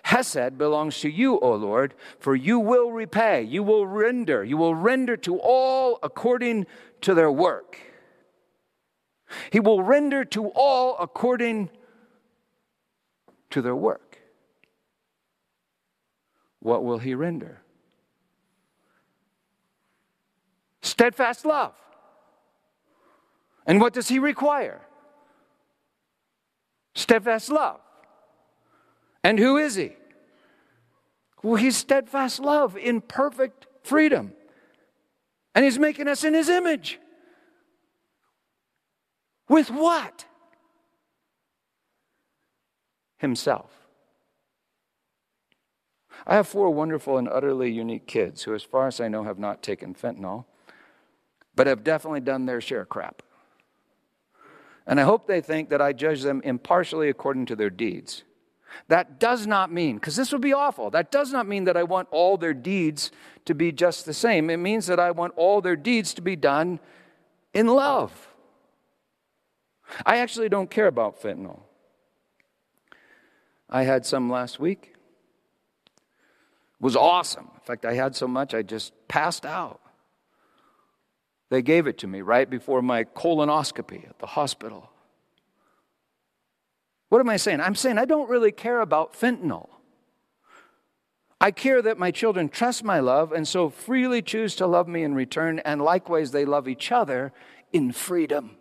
[0.04, 4.74] Hesed belongs to you, O Lord, for you will repay, you will render, you will
[4.74, 6.66] render to all according
[7.02, 7.78] to their work.
[9.50, 11.68] He will render to all according
[13.52, 14.18] to their work.
[16.60, 17.62] What will he render?
[20.82, 21.74] Steadfast love.
[23.66, 24.80] And what does he require?
[26.94, 27.80] Steadfast love.
[29.24, 29.92] And who is he?
[31.42, 34.32] Well, he's steadfast love in perfect freedom.
[35.54, 36.98] And he's making us in his image.
[39.48, 40.24] With what?
[43.22, 43.70] Himself.
[46.26, 49.38] I have four wonderful and utterly unique kids who, as far as I know, have
[49.38, 50.44] not taken fentanyl,
[51.56, 53.22] but have definitely done their share of crap.
[54.86, 58.24] And I hope they think that I judge them impartially according to their deeds.
[58.88, 61.82] That does not mean, because this would be awful, that does not mean that I
[61.82, 63.10] want all their deeds
[63.44, 64.50] to be just the same.
[64.50, 66.80] It means that I want all their deeds to be done
[67.52, 68.28] in love.
[70.06, 71.60] I actually don't care about fentanyl.
[73.72, 74.92] I had some last week.
[75.86, 77.50] It was awesome.
[77.54, 79.80] In fact, I had so much I just passed out.
[81.48, 84.90] They gave it to me right before my colonoscopy at the hospital.
[87.08, 87.60] What am I saying?
[87.60, 89.68] I'm saying I don't really care about fentanyl.
[91.40, 95.02] I care that my children trust my love and so freely choose to love me
[95.02, 97.32] in return, and likewise they love each other
[97.72, 98.56] in freedom.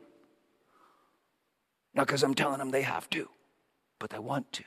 [1.93, 3.29] Not because I'm telling them they have to,
[3.99, 4.63] but they want to.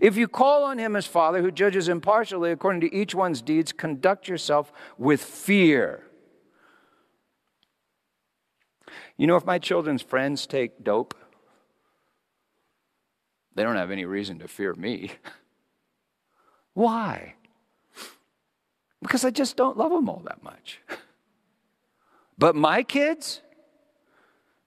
[0.00, 3.72] If you call on him as Father who judges impartially according to each one's deeds,
[3.72, 6.02] conduct yourself with fear.
[9.16, 11.14] You know, if my children's friends take dope,
[13.54, 15.12] they don't have any reason to fear me.
[16.74, 17.34] Why?
[19.00, 20.80] Because I just don't love them all that much.
[22.38, 23.40] But my kids,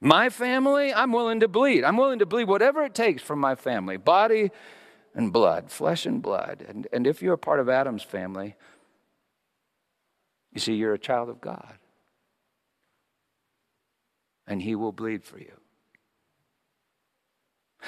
[0.02, 1.84] my family, I'm willing to bleed.
[1.84, 4.50] I'm willing to bleed whatever it takes from my family body
[5.14, 6.66] and blood, flesh and blood.
[6.68, 8.56] And, and if you're a part of Adam's family,
[10.52, 11.78] you see, you're a child of God.
[14.48, 15.54] And he will bleed for you.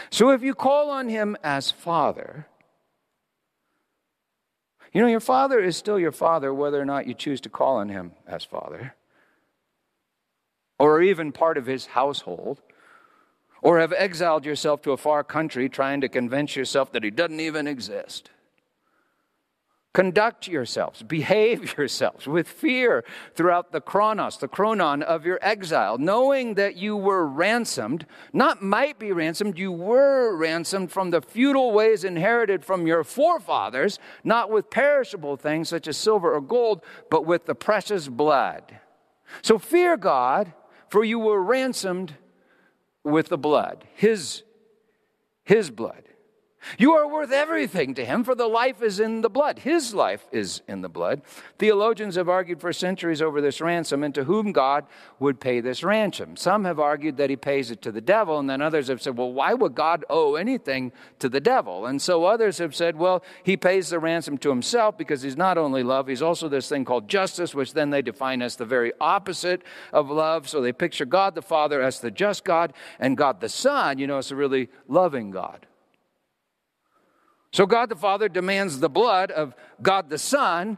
[0.09, 2.47] So if you call on him as Father,
[4.93, 7.77] you know, your father is still your father whether or not you choose to call
[7.77, 8.95] on him as father,
[10.77, 12.61] or even part of his household,
[13.61, 17.39] or have exiled yourself to a far country trying to convince yourself that he doesn't
[17.39, 18.29] even exist.
[19.93, 23.03] Conduct yourselves, behave yourselves with fear
[23.35, 28.97] throughout the chronos, the chronon of your exile, knowing that you were ransomed, not might
[28.97, 34.69] be ransomed, you were ransomed from the futile ways inherited from your forefathers, not with
[34.69, 38.79] perishable things such as silver or gold, but with the precious blood.
[39.41, 40.53] So fear God,
[40.87, 42.15] for you were ransomed
[43.03, 44.43] with the blood, His,
[45.43, 46.03] His blood.
[46.77, 49.59] You are worth everything to him, for the life is in the blood.
[49.59, 51.21] His life is in the blood.
[51.57, 54.85] Theologians have argued for centuries over this ransom and to whom God
[55.19, 56.35] would pay this ransom.
[56.37, 59.17] Some have argued that he pays it to the devil, and then others have said,
[59.17, 61.85] well, why would God owe anything to the devil?
[61.85, 65.57] And so others have said, well, he pays the ransom to himself because he's not
[65.57, 68.93] only love, he's also this thing called justice, which then they define as the very
[69.01, 70.47] opposite of love.
[70.47, 74.07] So they picture God the Father as the just God, and God the Son, you
[74.07, 75.65] know, as a really loving God.
[77.53, 80.77] So God the Father demands the blood of God the Son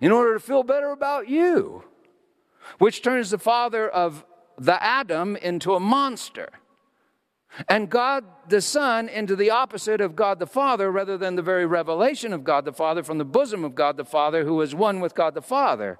[0.00, 1.84] in order to feel better about you,
[2.78, 4.24] which turns the father of
[4.58, 6.48] the Adam into a monster.
[7.68, 11.64] And God the Son into the opposite of God the Father, rather than the very
[11.64, 15.00] revelation of God the Father from the bosom of God the Father, who is one
[15.00, 15.98] with God the Father.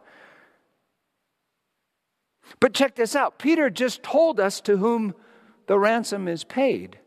[2.60, 5.14] But check this out Peter just told us to whom
[5.66, 6.98] the ransom is paid.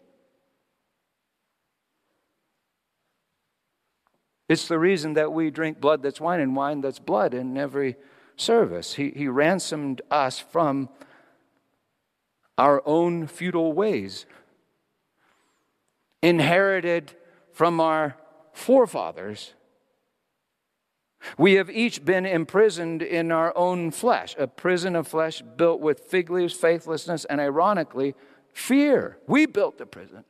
[4.49, 7.95] It's the reason that we drink blood that's wine and wine that's blood in every
[8.35, 8.95] service.
[8.95, 10.89] He, he ransomed us from
[12.57, 14.25] our own futile ways,
[16.23, 17.13] inherited
[17.53, 18.17] from our
[18.51, 19.53] forefathers.
[21.37, 25.99] We have each been imprisoned in our own flesh, a prison of flesh built with
[25.99, 28.15] fig leaves, faithlessness, and ironically,
[28.51, 29.19] fear.
[29.27, 30.23] We built the prison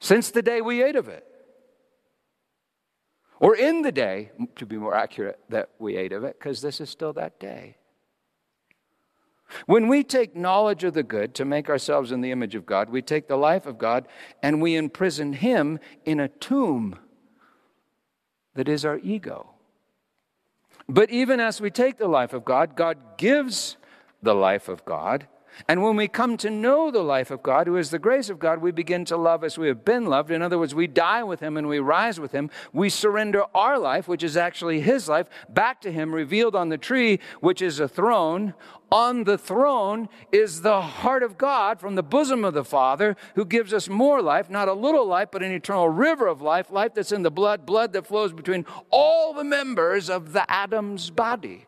[0.00, 1.26] since the day we ate of it
[3.40, 6.80] or in the day, to be more accurate, that we ate of it, because this
[6.80, 7.76] is still that day.
[9.66, 12.90] When we take knowledge of the good to make ourselves in the image of God,
[12.90, 14.06] we take the life of God
[14.42, 16.98] and we imprison Him in a tomb
[18.54, 19.50] that is our ego.
[20.88, 23.76] But even as we take the life of God, God gives
[24.22, 25.26] the life of God
[25.68, 28.38] and when we come to know the life of God, who is the grace of
[28.38, 30.30] God, we begin to love as we have been loved.
[30.30, 32.50] In other words, we die with Him and we rise with Him.
[32.72, 36.78] We surrender our life, which is actually His life, back to Him, revealed on the
[36.78, 38.54] tree, which is a throne.
[38.92, 43.44] On the throne is the heart of God from the bosom of the Father, who
[43.44, 46.94] gives us more life, not a little life, but an eternal river of life, life
[46.94, 51.66] that's in the blood, blood that flows between all the members of the Adam's body.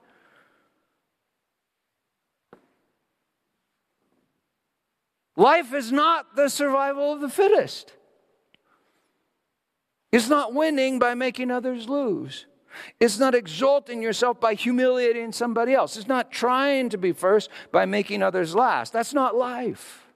[5.36, 7.94] Life is not the survival of the fittest.
[10.10, 12.46] It's not winning by making others lose.
[13.00, 15.96] It's not exalting yourself by humiliating somebody else.
[15.96, 18.92] It's not trying to be first by making others last.
[18.92, 20.06] That's not life.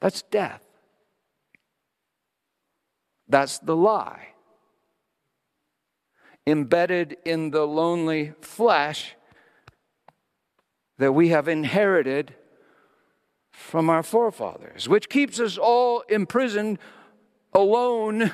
[0.00, 0.62] That's death.
[3.28, 4.28] That's the lie.
[6.46, 9.14] Embedded in the lonely flesh
[11.02, 12.32] that we have inherited
[13.50, 16.78] from our forefathers, which keeps us all imprisoned
[17.52, 18.30] alone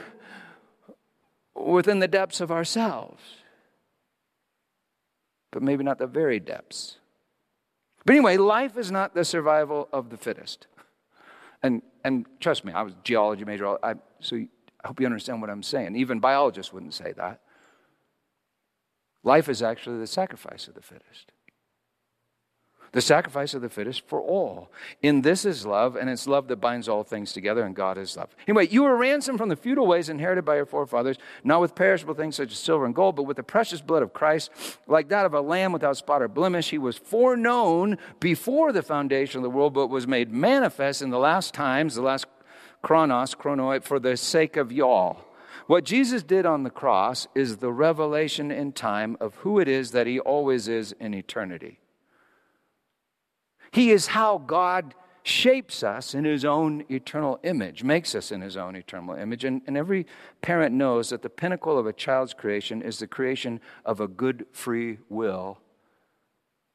[1.54, 3.22] within the depths of ourselves.
[5.50, 6.98] But maybe not the very depths.
[8.04, 10.66] But anyway, life is not the survival of the fittest.
[11.62, 15.40] And, and trust me, I was a geology major, I, so I hope you understand
[15.40, 15.96] what I'm saying.
[15.96, 17.40] Even biologists wouldn't say that.
[19.24, 21.32] Life is actually the sacrifice of the fittest
[22.93, 24.70] the sacrifice of the fittest for all.
[25.03, 28.16] In this is love, and it's love that binds all things together, and God is
[28.16, 28.34] love.
[28.47, 32.14] Anyway, you were ransomed from the futile ways inherited by your forefathers, not with perishable
[32.14, 34.51] things such as silver and gold, but with the precious blood of Christ,
[34.86, 36.70] like that of a lamb without spot or blemish.
[36.70, 41.18] He was foreknown before the foundation of the world, but was made manifest in the
[41.18, 42.26] last times, the last
[42.82, 45.24] chronos, chronoi, for the sake of y'all.
[45.66, 49.91] What Jesus did on the cross is the revelation in time of who it is
[49.91, 51.78] that he always is in eternity.
[53.70, 58.56] He is how God shapes us in his own eternal image, makes us in his
[58.56, 59.44] own eternal image.
[59.44, 60.06] And, and every
[60.40, 64.46] parent knows that the pinnacle of a child's creation is the creation of a good
[64.52, 65.58] free will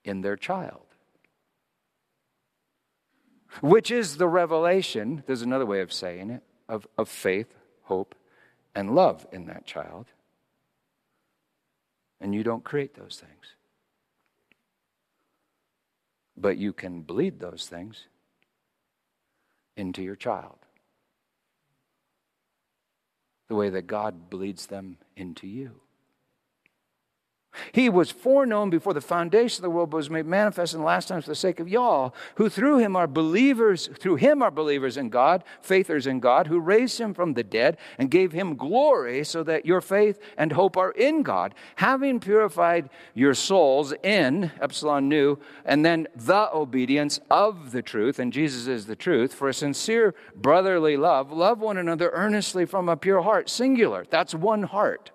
[0.04, 0.86] in their child.
[3.62, 8.16] Which is the revelation, there's another way of saying it, of, of faith, hope,
[8.76, 10.08] and love in that child.
[12.20, 13.56] And you don't create those things.
[16.36, 18.08] But you can bleed those things
[19.76, 20.58] into your child
[23.50, 25.83] the way that God bleeds them into you.
[27.72, 30.86] He was foreknown before the foundation of the world, but was made manifest in the
[30.86, 34.52] last times for the sake of y'all, who through him are believers, through him are
[34.52, 38.56] believers in God, faithers in God, who raised him from the dead and gave him
[38.56, 44.52] glory, so that your faith and hope are in God, having purified your souls in,
[44.62, 49.50] epsilon nu, and then the obedience of the truth, and Jesus is the truth, for
[49.50, 54.06] a sincere brotherly love, love one another earnestly from a pure heart, singular.
[54.10, 55.12] That's one heart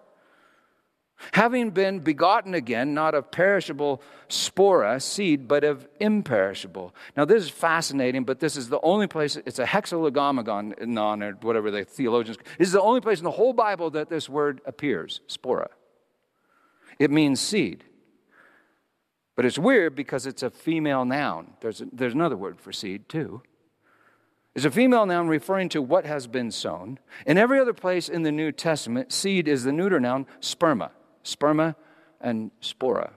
[1.32, 6.94] having been begotten again, not of perishable spora, seed, but of imperishable.
[7.16, 11.70] Now, this is fascinating, but this is the only place, it's a hexalegomegon, or whatever
[11.70, 15.20] the theologians, this is the only place in the whole Bible that this word appears,
[15.28, 15.68] spora.
[16.98, 17.84] It means seed.
[19.36, 21.54] But it's weird because it's a female noun.
[21.60, 23.42] There's, a, there's another word for seed, too.
[24.56, 26.98] It's a female noun referring to what has been sown.
[27.24, 30.90] In every other place in the New Testament, seed is the neuter noun, sperma
[31.24, 31.74] sperma
[32.20, 33.10] and spora.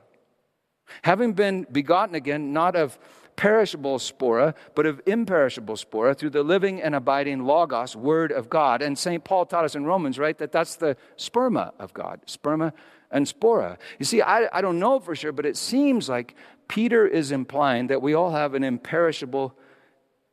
[1.04, 2.99] Having been begotten again, not of
[3.36, 8.82] perishable spora, but of imperishable spora through the living and abiding Logos, Word of God.
[8.82, 9.24] And St.
[9.24, 12.74] Paul taught us in Romans, right, that that's the sperma of God, sperma
[13.10, 13.78] and spora.
[13.99, 16.36] You see, I, I don't know for sure, but it seems like
[16.68, 19.58] Peter is implying that we all have an imperishable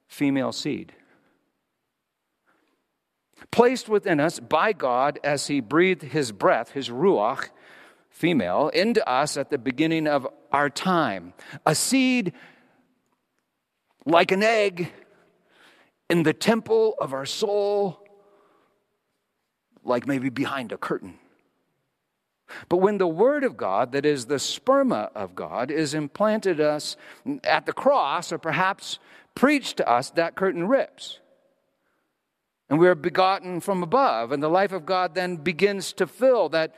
[0.09, 0.93] female seed
[3.51, 7.49] placed within us by God as He breathed His breath, His ruach,
[8.19, 11.33] female, into us at the beginning of our time.
[11.65, 12.33] A seed
[14.05, 14.91] like an egg
[16.11, 18.05] in the temple of our soul,
[19.85, 21.15] like maybe behind a curtain.
[22.69, 26.97] But when the Word of God, that is the sperma of God, is implanted us
[27.45, 28.99] at the cross, or perhaps
[29.37, 31.21] preached to us, that curtain rips.
[32.69, 36.49] And we are begotten from above, and the life of God then begins to fill
[36.49, 36.75] that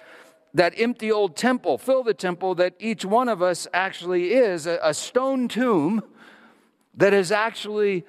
[0.54, 4.78] that empty old temple, fill the temple that each one of us actually is a,
[4.82, 6.02] a stone tomb
[6.94, 8.04] that is actually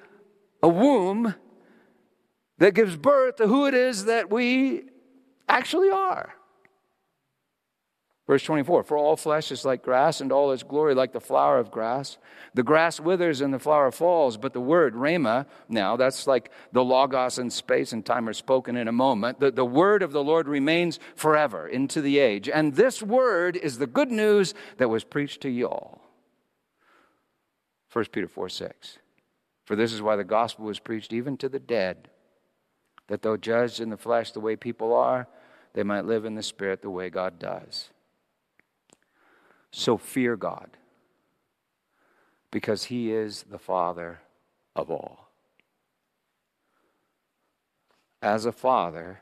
[0.62, 1.34] a womb
[2.58, 4.84] that gives birth to who it is that we
[5.48, 6.34] actually are.
[8.26, 11.58] Verse 24 For all flesh is like grass, and all its glory like the flower
[11.58, 12.18] of grass.
[12.54, 16.84] The grass withers and the flower falls, but the word, rhema, now that's like the
[16.84, 19.40] logos in space and time are spoken in a moment.
[19.40, 22.48] The, the word of the Lord remains forever into the age.
[22.48, 26.00] And this word is the good news that was preached to you all.
[27.92, 28.98] 1 Peter 4 6.
[29.64, 32.08] For this is why the gospel was preached even to the dead,
[33.08, 35.28] that though judged in the flesh the way people are,
[35.74, 37.90] they might live in the spirit the way God does.
[39.72, 40.76] So fear God,
[42.50, 44.20] because He is the Father
[44.76, 45.30] of all.
[48.20, 49.20] As a father,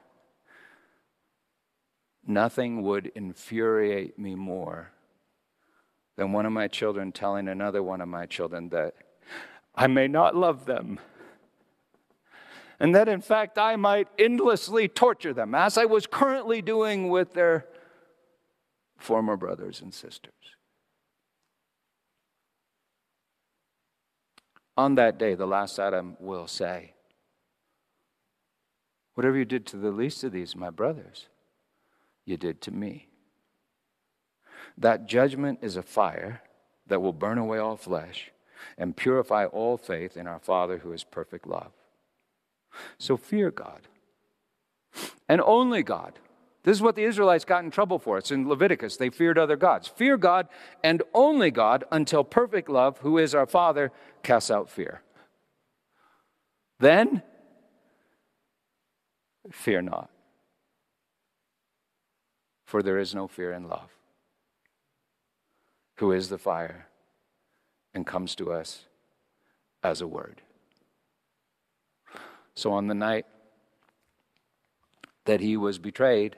[2.27, 4.91] nothing would infuriate me more
[6.17, 8.95] than one of my children telling another one of my children that
[9.75, 11.01] I may not love them.
[12.79, 17.33] And that in fact I might endlessly torture them, as I was currently doing with
[17.33, 17.67] their
[19.01, 20.33] former brothers and sisters.
[24.77, 26.95] On that day, the last Adam will say,
[29.15, 31.27] Whatever you did to the least of these, my brothers,
[32.25, 33.09] you did to me.
[34.79, 36.43] That judgment is a fire
[36.87, 38.31] that will burn away all flesh,
[38.79, 41.73] and purify all faith in our Father who is perfect love.
[42.99, 43.89] So fear God
[45.29, 46.19] and only God.
[46.63, 48.19] This is what the Israelites got in trouble for.
[48.19, 48.97] It's in Leviticus.
[48.97, 49.89] They feared other gods.
[49.89, 50.49] Fear God
[50.85, 53.93] and only God until perfect love, who is our Father,
[54.23, 55.03] casts out fear.
[56.79, 57.23] Then,
[59.51, 60.11] fear not,
[62.65, 63.91] for there is no fear in love,
[65.97, 66.89] who is the fire
[67.95, 68.85] and comes to us
[69.83, 70.43] as a word.
[72.55, 73.27] So on the night
[75.25, 76.37] that he was betrayed,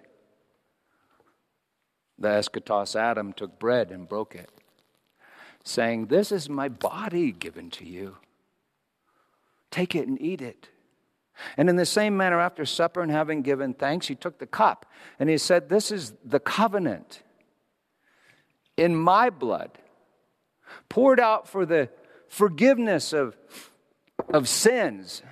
[2.22, 4.50] the eschatos Adam took bread and broke it,
[5.64, 8.16] saying, This is my body given to you.
[9.70, 10.68] Take it and eat it.
[11.56, 14.86] And in the same manner, after supper and having given thanks, he took the cup
[15.18, 17.22] and he said, This is the covenant
[18.76, 19.70] in my blood,
[20.88, 21.90] poured out for the
[22.28, 23.36] forgiveness of,
[24.28, 25.22] of sins.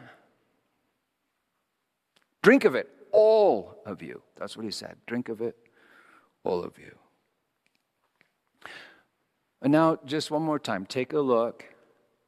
[2.43, 4.22] Drink of it, all of you.
[4.36, 4.97] That's what he said.
[5.07, 5.57] Drink of it,
[6.45, 6.95] all of you.
[9.62, 11.64] And now, just one more time, take a look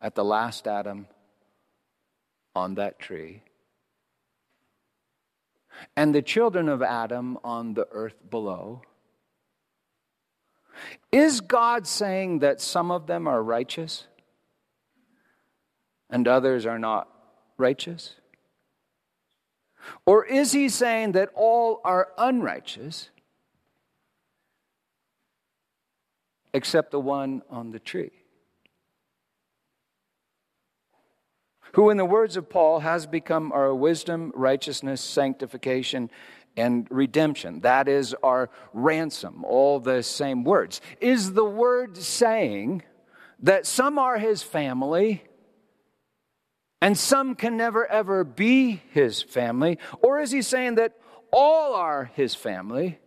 [0.00, 1.06] at the last Adam
[2.54, 3.42] on that tree
[5.96, 8.82] and the children of Adam on the earth below.
[11.10, 14.06] Is God saying that some of them are righteous
[16.10, 17.08] and others are not
[17.56, 18.16] righteous?
[20.06, 23.10] Or is he saying that all are unrighteous
[26.54, 28.12] except the one on the tree?
[31.74, 36.10] Who, in the words of Paul, has become our wisdom, righteousness, sanctification,
[36.56, 37.60] and redemption.
[37.60, 40.80] That is our ransom, all the same words.
[41.00, 42.82] Is the word saying
[43.40, 45.22] that some are his family
[46.80, 49.78] and some can never ever be his family?
[50.00, 50.98] Or is he saying that
[51.32, 52.98] all are his family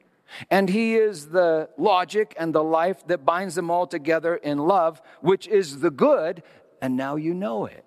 [0.49, 5.01] and he is the logic and the life that binds them all together in love,
[5.21, 6.43] which is the good,
[6.81, 7.85] and now you know it?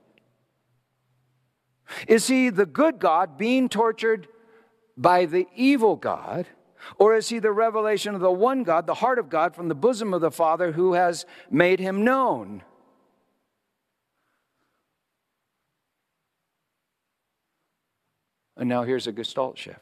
[2.07, 4.29] Is he the good God being tortured
[4.97, 6.47] by the evil God?
[6.97, 9.75] Or is he the revelation of the one God, the heart of God, from the
[9.75, 12.63] bosom of the Father who has made him known?
[18.57, 19.81] And now here's a gestalt shift.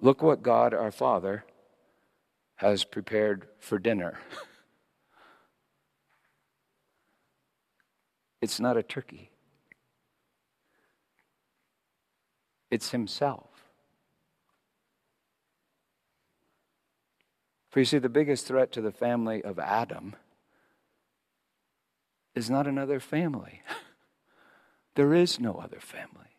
[0.00, 1.44] Look what God our Father
[2.56, 4.18] has prepared for dinner.
[8.42, 9.30] It's not a turkey,
[12.70, 13.48] it's Himself.
[17.70, 20.14] For you see, the biggest threat to the family of Adam
[22.34, 23.62] is not another family.
[24.94, 26.35] There is no other family.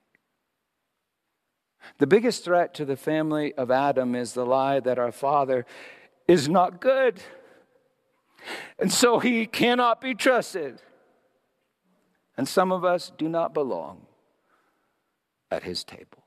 [1.97, 5.65] The biggest threat to the family of Adam is the lie that our father
[6.27, 7.21] is not good.
[8.79, 10.81] And so he cannot be trusted.
[12.38, 14.05] And some of us do not belong
[15.49, 16.23] at his table.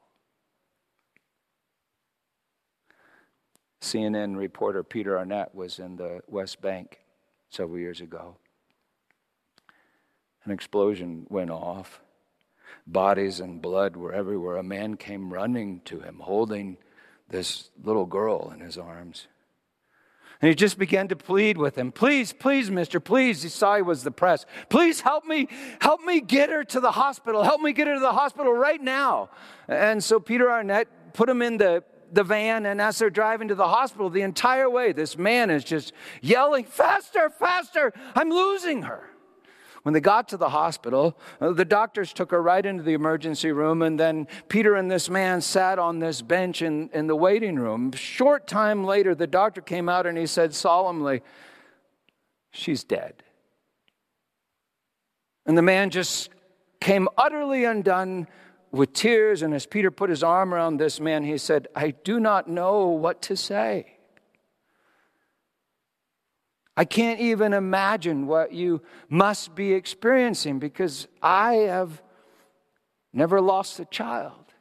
[3.80, 6.98] CNN reporter Peter Arnett was in the West Bank
[7.48, 8.36] several years ago.
[10.44, 12.00] An explosion went off.
[12.86, 14.56] Bodies and blood were everywhere.
[14.56, 16.76] A man came running to him, holding
[17.28, 19.28] this little girl in his arms.
[20.42, 23.42] And he just began to plead with him, please, please, mister, please.
[23.42, 24.46] He saw he was depressed.
[24.70, 25.48] Please help me,
[25.82, 27.42] help me get her to the hospital.
[27.42, 29.28] Help me get her to the hospital right now.
[29.68, 33.54] And so Peter Arnett put him in the, the van, and as they're driving to
[33.54, 35.92] the hospital, the entire way, this man is just
[36.22, 39.09] yelling, faster, faster, I'm losing her.
[39.82, 43.50] When they got to the hospital, uh, the doctors took her right into the emergency
[43.50, 47.56] room, and then Peter and this man sat on this bench in, in the waiting
[47.56, 47.92] room.
[47.92, 51.22] Short time later, the doctor came out and he said solemnly,
[52.52, 53.22] She's dead.
[55.46, 56.30] And the man just
[56.80, 58.26] came utterly undone
[58.72, 59.42] with tears.
[59.42, 62.88] And as Peter put his arm around this man, he said, I do not know
[62.88, 63.98] what to say.
[66.80, 72.00] I can't even imagine what you must be experiencing because I have
[73.12, 74.54] never lost a child.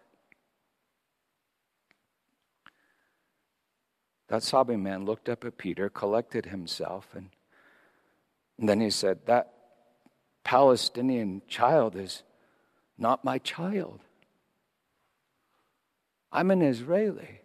[4.28, 7.30] That sobbing man looked up at Peter, collected himself, and,
[8.58, 9.54] and then he said, That
[10.44, 12.24] Palestinian child is
[12.98, 14.02] not my child.
[16.34, 17.40] I'm an Israeli.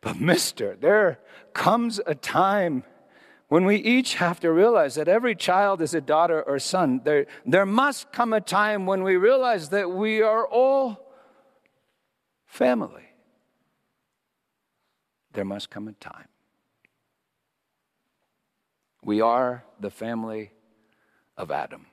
[0.00, 1.18] But, mister, there
[1.52, 2.84] comes a time
[3.48, 7.00] when we each have to realize that every child is a daughter or son.
[7.02, 11.14] There, there must come a time when we realize that we are all
[12.46, 13.04] family.
[15.32, 16.28] There must come a time.
[19.02, 20.52] We are the family
[21.36, 21.86] of Adam.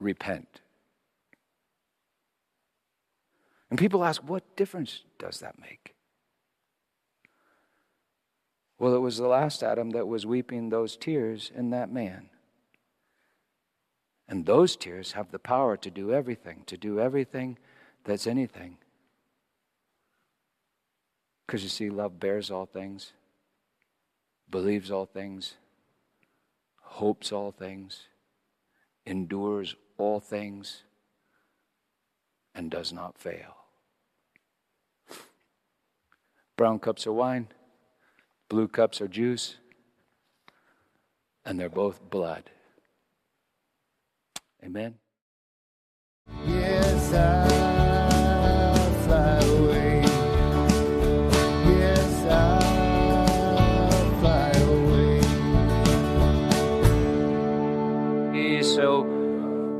[0.00, 0.60] Repent.
[3.70, 5.94] And people ask, what difference does that make?
[8.78, 12.30] Well, it was the last Adam that was weeping those tears in that man.
[14.28, 17.58] And those tears have the power to do everything, to do everything
[18.04, 18.78] that's anything.
[21.46, 23.12] Because you see, love bears all things,
[24.50, 25.54] believes all things,
[26.80, 28.02] hopes all things,
[29.06, 30.82] endures all things,
[32.54, 33.57] and does not fail.
[36.58, 37.46] Brown cups are wine,
[38.48, 39.58] blue cups are juice,
[41.44, 42.50] and they're both blood.
[44.64, 44.96] Amen.
[46.44, 47.48] Yes, I
[49.04, 50.02] fly away.
[51.78, 52.58] Yes, I
[54.18, 54.50] fly
[58.34, 58.62] away.
[58.62, 59.02] So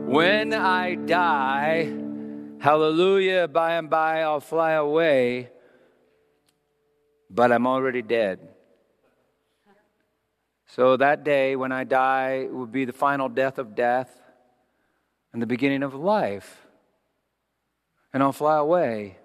[0.06, 1.92] when I die,
[2.60, 5.50] hallelujah, by and by I'll fly away,
[7.30, 8.40] but I'm already dead.
[10.66, 14.10] So that day when I die will be the final death of death
[15.32, 16.66] and the beginning of life.
[18.12, 19.18] And I'll fly away.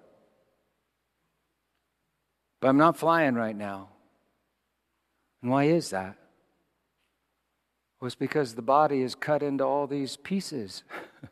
[2.60, 3.90] But I'm not flying right now.
[5.42, 6.16] And why is that?
[8.00, 10.82] Well, it's because the body is cut into all these pieces.
[11.22, 11.30] and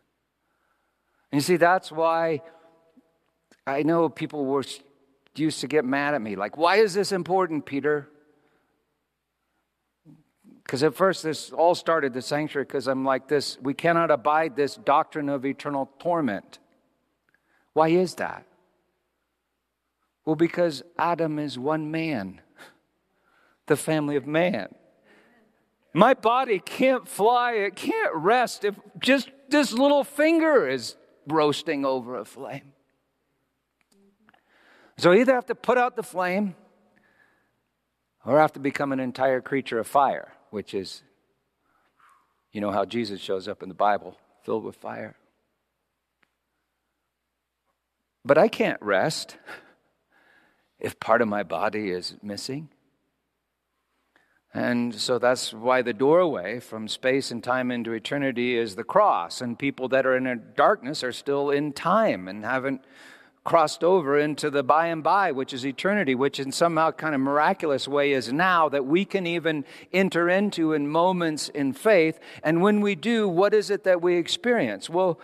[1.33, 2.43] you see, that's why
[3.67, 4.65] I know people were
[5.35, 6.37] used to get mad at me.
[6.37, 8.09] Like, why is this important, Peter?
[10.63, 14.57] Because at first, this all started the sanctuary because I'm like this we cannot abide
[14.57, 16.59] this doctrine of eternal torment.
[17.73, 18.47] Why is that?
[20.25, 22.41] Well, because Adam is one man,
[23.67, 24.75] the family of man.
[25.95, 32.17] My body can't fly, it can't rest if just this little finger is roasting over
[32.17, 32.73] a flame.
[35.03, 36.55] So I either have to put out the flame
[38.25, 41.03] or I have to become an entire creature of fire which is,
[42.53, 45.17] you know, how Jesus shows up in the Bible, filled with fire.
[48.25, 49.39] But I can't rest
[50.79, 52.69] if part of my body is missing.
[54.55, 59.41] And so that's why the doorway from space and time into eternity is the cross.
[59.41, 62.83] And people that are in darkness are still in time and haven't
[63.45, 67.21] crossed over into the by and by, which is eternity, which in somehow kind of
[67.21, 72.21] miraculous way is now that we can even enter into in moments in faith.
[72.45, 74.89] And when we do, what is it that we experience?
[74.89, 75.19] Well,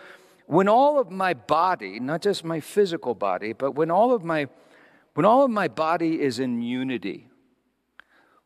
[0.47, 4.47] when all of my body, not just my physical body, but when all of my
[5.15, 7.28] when all of my body is in unity,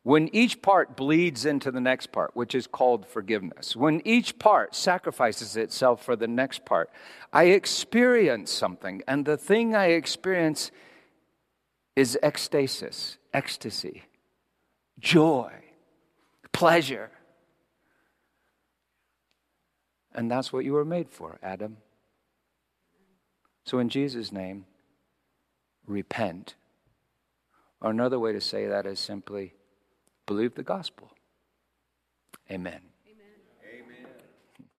[0.04, 4.76] when each part bleeds into the next part, which is called forgiveness, when each part
[4.76, 6.90] sacrifices itself for the next part,
[7.32, 9.02] I experience something.
[9.08, 10.72] And the thing I experience
[11.96, 14.04] is ecstasis, ecstasy,
[15.00, 15.52] joy,
[16.52, 17.10] pleasure.
[20.14, 21.78] And that's what you were made for, Adam.
[23.66, 24.66] So, in Jesus' name,
[25.88, 26.56] repent.
[27.80, 29.54] Or another way to say that is simply
[30.26, 31.12] Believe the gospel.
[32.50, 32.93] Amen.